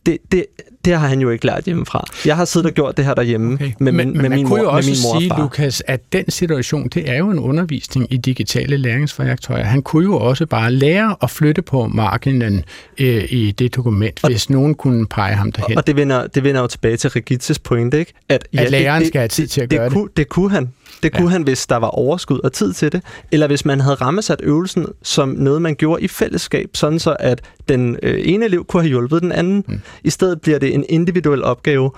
[0.05, 0.45] det, det,
[0.85, 2.05] det har han jo ikke lært hjemmefra.
[2.25, 3.71] Jeg har siddet og gjort det her derhjemme okay.
[3.79, 5.43] med, men, med, men min kunne mor, jo også med min mor sige, og far.
[5.43, 9.63] Lukas, at den situation, det er jo en undervisning i digitale læringsværktøjer.
[9.63, 12.63] Han kunne jo også bare lære at flytte på marginen
[12.99, 15.77] øh, i det dokument, og, hvis nogen kunne pege ham derhen.
[15.77, 18.13] Og det vender, det vender jo tilbage til Regitzes pointe, ikke?
[18.29, 19.93] At, ja, at læreren det, skal have tid til at det, gøre det.
[19.93, 20.69] Kunne, det kunne han.
[21.03, 21.29] Det kunne ja.
[21.29, 24.87] han, hvis der var overskud og tid til det, eller hvis man havde rammesat øvelsen
[25.03, 28.89] som noget, man gjorde i fællesskab, sådan så at den øh, ene elev kunne have
[28.89, 29.65] hjulpet den anden.
[29.67, 29.81] Mm.
[30.03, 31.91] I stedet bliver det en individuel opgave,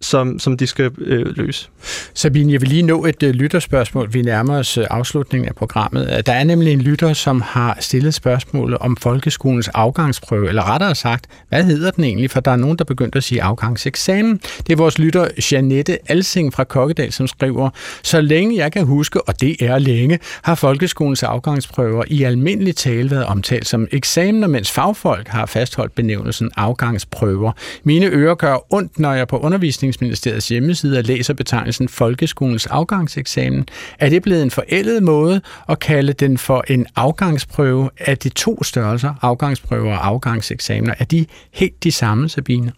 [0.00, 1.68] som, som de skal øh, løse.
[2.14, 4.12] Sabine, jeg vil lige nå et øh, lytterspørgsmål.
[4.12, 6.12] Vi nærmer os øh, afslutningen af programmet.
[6.12, 10.94] Øh, der er nemlig en lytter, som har stillet spørgsmålet om folkeskolens afgangsprøve, eller rettere
[10.94, 12.30] sagt, hvad hedder den egentlig?
[12.30, 14.40] For der er nogen, der begyndte at sige afgangseksamen.
[14.66, 17.70] Det er vores lytter Janette Alsing fra Kokkedal, som skriver,
[18.02, 23.10] så længe jeg kan huske, og det er længe, har folkeskolens afgangsprøver i almindelig tale
[23.10, 27.52] været omtalt som eksamener, mens fagfolk har fastholdt benævnelsen afgangsprøver.
[27.84, 33.66] Mine ører gør ondt, når jeg på undervisning Undervisningsministeriets hjemmeside og læser betegnelsen folkeskolens afgangseksamen.
[33.98, 37.90] Er det blevet en forældet måde at kalde den for en afgangsprøve?
[38.00, 42.72] af de to størrelser, afgangsprøver og afgangseksamener, er de helt de samme, Sabine?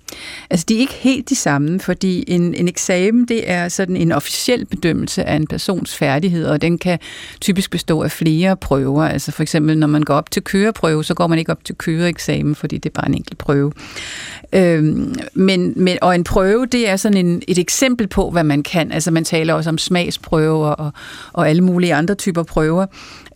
[0.51, 4.13] Altså, de er ikke helt de samme, fordi en, en eksamen, det er sådan en
[4.13, 6.99] officiel bedømmelse af en persons færdigheder, og den kan
[7.41, 9.05] typisk bestå af flere prøver.
[9.05, 11.75] Altså for eksempel, når man går op til køreprøve, så går man ikke op til
[11.75, 13.73] køreeksamen, fordi det er bare en enkelt prøve.
[14.53, 18.63] Øhm, men, men, og en prøve, det er sådan en, et eksempel på, hvad man
[18.63, 18.93] kan.
[18.93, 20.93] Altså man taler også om smagsprøver og,
[21.33, 22.87] og alle mulige andre typer prøver.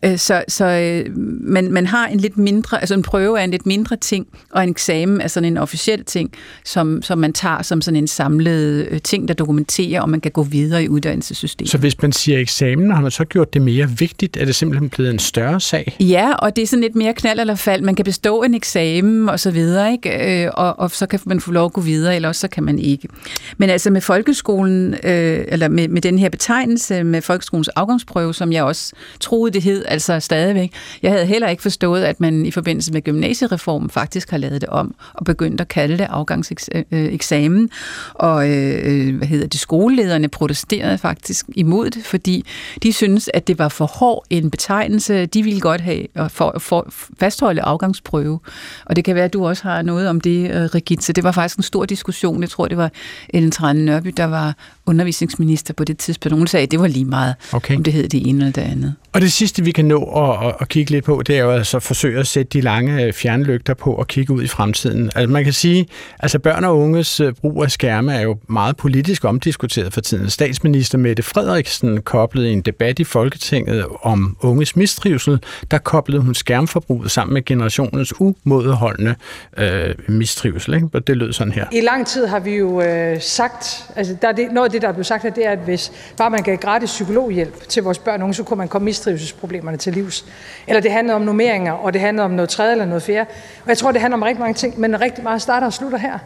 [0.05, 3.51] Øh, så, så øh, man, man har en lidt mindre, altså en prøve er en
[3.51, 6.31] lidt mindre ting, og en eksamen er sådan en officiel ting,
[6.65, 10.31] som, som man tager som sådan en samlet øh, ting, der dokumenterer, og man kan
[10.31, 11.71] gå videre i uddannelsessystemet.
[11.71, 14.37] Så hvis man siger eksamen, har man så gjort det mere vigtigt?
[14.37, 15.97] Er det simpelthen blevet en større sag?
[16.01, 17.83] Ja, og det er sådan lidt mere knald eller fald.
[17.83, 20.55] Man kan bestå en eksamen og så videre, ikke?
[20.55, 22.79] Og, og så kan man få lov at gå videre, eller også så kan man
[22.79, 23.09] ikke.
[23.57, 28.53] Men altså med folkeskolen, øh, eller med, med den her betegnelse med folkeskolens afgangsprøve, som
[28.53, 30.73] jeg også troede, det hed, altså stadigvæk.
[31.03, 34.69] Jeg havde heller ikke forstået, at man i forbindelse med gymnasiereformen faktisk har lavet det
[34.69, 37.63] om og begyndt at kalde det afgangseksamen.
[37.63, 37.69] Øh,
[38.15, 42.45] og øh, øh, hvad hedder det, skolelederne protesterede faktisk imod det, fordi
[42.83, 45.27] de synes, at det var for hård en betegnelse.
[45.27, 46.89] De ville godt have øh, for, for
[47.21, 48.41] fastholde afgangsprøve.
[48.85, 51.13] Og det kan være, at du også har noget om det, øh, pizza.
[51.13, 52.41] Det var faktisk en stor diskussion.
[52.41, 52.91] Jeg tror, det var
[53.29, 54.55] Ellen Trane Nørby, der var
[54.87, 56.39] undervisningsminister på det tidspunkt.
[56.39, 57.77] Hun sagde, at det var lige meget, okay.
[57.77, 58.95] om det hed det ene eller det andet.
[59.13, 61.51] Og det sidste, vi kan nå at, at, at kigge lidt på, det er jo
[61.51, 65.11] altså at forsøge at sætte de lange øh, fjernlygter på og kigge ud i fremtiden.
[65.15, 65.87] Altså man kan sige,
[66.19, 70.31] altså børn og unges øh, brug af skærme er jo meget politisk omdiskuteret for tiden.
[70.31, 75.39] Statsminister Mette Frederiksen koblede i en debat i Folketinget om unges mistrivsel,
[75.71, 79.15] der koblede hun skærmforbruget sammen med generationens umådeholdende
[79.57, 80.75] øh, mistrivsel.
[80.75, 80.89] Ikke?
[80.93, 81.67] Og det lød sådan her.
[81.73, 84.83] I lang tid har vi jo øh, sagt, altså der er det, noget af det,
[84.83, 87.83] der er blevet sagt her, det er, at hvis bare man gav gratis psykologhjælp til
[87.83, 90.25] vores børn og unge, så kunne man komme mistrivselsproblemerne til livs.
[90.67, 93.31] Eller det handler om nummeringer, og det handler om noget tredje eller noget fjerde.
[93.63, 95.99] Og jeg tror, det handler om rigtig mange ting, men rigtig meget starter og slutter
[95.99, 96.19] her.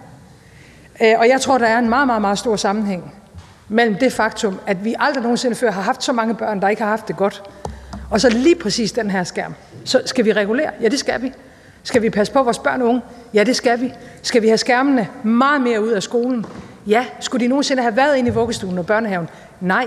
[1.02, 3.14] Øh, og jeg tror, der er en meget, meget, meget stor sammenhæng
[3.68, 6.82] mellem det faktum, at vi aldrig nogensinde før har haft så mange børn, der ikke
[6.82, 7.42] har haft det godt,
[8.10, 9.54] og så lige præcis den her skærm.
[9.84, 10.70] Så skal vi regulere?
[10.80, 11.32] Ja, det skal vi.
[11.82, 13.02] Skal vi passe på vores børn og unge?
[13.34, 13.92] Ja, det skal vi.
[14.22, 16.46] Skal vi have skærmene meget mere ud af skolen?
[16.90, 17.04] Ja.
[17.20, 19.28] Skulle de nogensinde have været inde i vuggestuen og børnehaven?
[19.60, 19.86] Nej.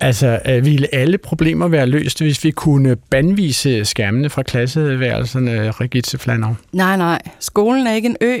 [0.00, 6.56] Altså, ville alle problemer være løst, hvis vi kunne bandvise skærmene fra klasseværelserne, Regitze Flanov?
[6.72, 7.22] Nej, nej.
[7.38, 8.38] Skolen er ikke en ø.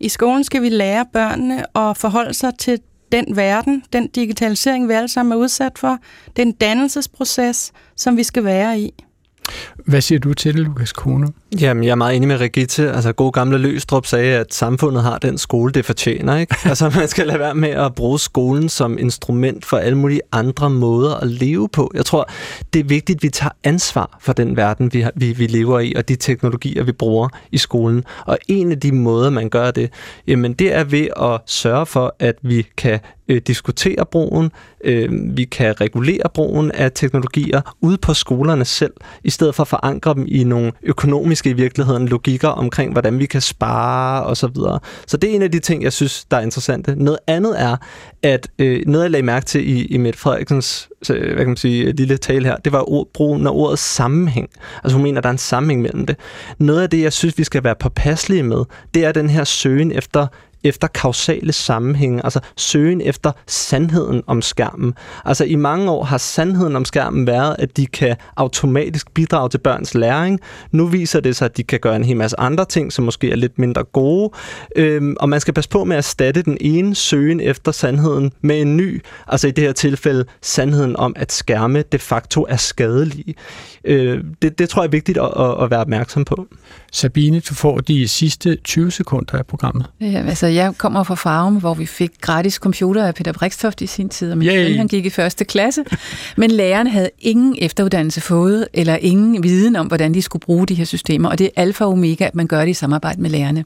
[0.00, 2.80] I skolen skal vi lære børnene at forholde sig til
[3.12, 5.98] den verden, den digitalisering, vi alle sammen er udsat for.
[6.36, 9.04] Det er en dannelsesproces, som vi skal være i.
[9.86, 11.28] Hvad siger du til det, Lukas Kone?
[11.60, 12.92] Jamen, jeg er meget enig med Regitte.
[12.92, 16.36] Altså, god gamle Løstrup sagde, at samfundet har den skole, det fortjener.
[16.36, 16.56] Ikke?
[16.68, 20.70] altså, man skal lade være med at bruge skolen som instrument for alle mulige andre
[20.70, 21.90] måder at leve på.
[21.94, 22.30] Jeg tror,
[22.72, 25.92] det er vigtigt, at vi tager ansvar for den verden, vi, vi, vi lever i,
[25.96, 28.04] og de teknologier, vi bruger i skolen.
[28.26, 29.90] Og en af de måder, man gør det,
[30.26, 34.50] jamen, det er ved at sørge for, at vi kan øh, diskutere brugen,
[34.84, 38.92] øh, vi kan regulere brugen af teknologier ude på skolerne selv,
[39.24, 43.26] i stedet for at forankre dem i nogle økonomiske i virkeligheden logikker omkring, hvordan vi
[43.26, 44.78] kan spare og så videre.
[45.06, 46.94] Så det er en af de ting, jeg synes, der er interessante.
[46.96, 47.76] Noget andet er,
[48.22, 51.56] at øh, noget jeg lagde mærke til i, i Mette Frederiksens øh, hvad kan man
[51.56, 54.48] sige, lille tale her, det var ord, brugen af ordet sammenhæng.
[54.84, 56.16] Altså hun mener, at der er en sammenhæng mellem det.
[56.58, 58.64] Noget af det, jeg synes, vi skal være påpasselige med,
[58.94, 60.26] det er den her søgen efter
[60.64, 64.94] efter kausale sammenhænge, altså søgen efter sandheden om skærmen.
[65.24, 69.58] Altså i mange år har sandheden om skærmen været, at de kan automatisk bidrage til
[69.58, 70.40] børns læring.
[70.72, 73.30] Nu viser det sig, at de kan gøre en hel masse andre ting, som måske
[73.30, 74.30] er lidt mindre gode.
[74.76, 78.60] Øhm, og man skal passe på med at erstatte den ene søgen efter sandheden med
[78.60, 79.02] en ny.
[79.26, 83.34] Altså i det her tilfælde sandheden om, at skærme de facto er skadelige.
[83.84, 86.46] Øh, det, det tror jeg er vigtigt at, at være opmærksom på.
[86.92, 89.86] Sabine, du får de sidste 20 sekunder af programmet.
[90.00, 93.86] Ja, altså jeg kommer fra Farum, hvor vi fik gratis computer af Peter Brikstoft i
[93.86, 95.84] sin tid, og min søn, han gik i første klasse.
[96.36, 100.74] Men læreren havde ingen efteruddannelse fået, eller ingen viden om, hvordan de skulle bruge de
[100.74, 103.30] her systemer, og det er alfa og omega, at man gør det i samarbejde med
[103.30, 103.64] lærerne.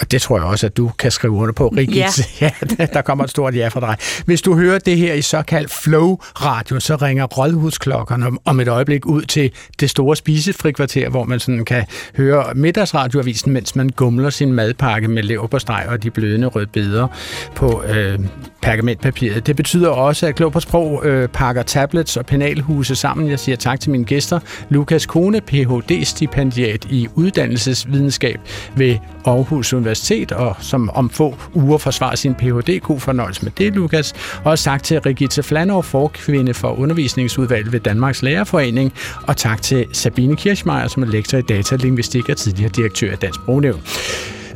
[0.00, 2.40] Og det tror jeg også, at du kan skrive under på, Rigit.
[2.40, 2.50] Ja.
[2.78, 3.96] ja, der kommer et stort ja fra dig.
[4.26, 9.22] Hvis du hører det her i såkaldt flow-radio, så ringer rådhusklokkerne om et øjeblik ud
[9.22, 11.84] til det store spisefrikvarter, hvor man sådan kan
[12.16, 17.08] høre middagsradioavisen, mens man gumler sin madpakke med leverpostej og de blødende rødbeder
[17.54, 18.18] på øh,
[18.62, 19.46] pergamentpapiret.
[19.46, 23.30] Det betyder også, at Klog på Sprog øh, pakker tablets og penalhuse sammen.
[23.30, 24.40] Jeg siger tak til mine gæster.
[24.68, 28.40] Lukas Kone, Ph.D.-stipendiat i uddannelsesvidenskab
[28.76, 28.96] ved
[29.26, 32.80] Aarhus Universitet, og som om få uger forsvarer sin Ph.D.
[32.80, 34.14] God fornøjelse med det, Lukas.
[34.44, 38.92] Og tak til Rigitte Flanov, forkvinde for undervisningsudvalget ved Danmarks Lærerforening.
[39.22, 43.40] Og tak til Sabine Kirchmeier, som er lektor i datalingvistik og tidligere direktør af Dansk
[43.44, 43.82] Brugnævn.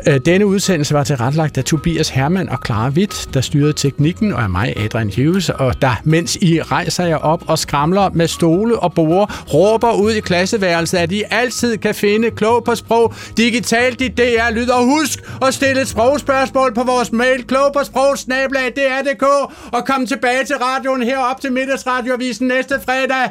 [0.06, 4.42] Øh, denne udsendelse var tilrettelagt af Tobias Hermann og Clara Witt, der styrede teknikken, og
[4.42, 8.78] af mig, Adrian Hughes, og der, mens I rejser jer op og skramler med stole
[8.78, 14.00] og borde, råber ud i klasseværelset, at I altid kan finde klog på sprog digitalt
[14.00, 14.68] i DR Lyd.
[14.68, 19.22] Og husk at stille et sprogspørgsmål på vores mail, klog på sprog, snablag, DR.dk,
[19.72, 23.30] og kom tilbage til radioen herop til middagsradioavisen næste fredag.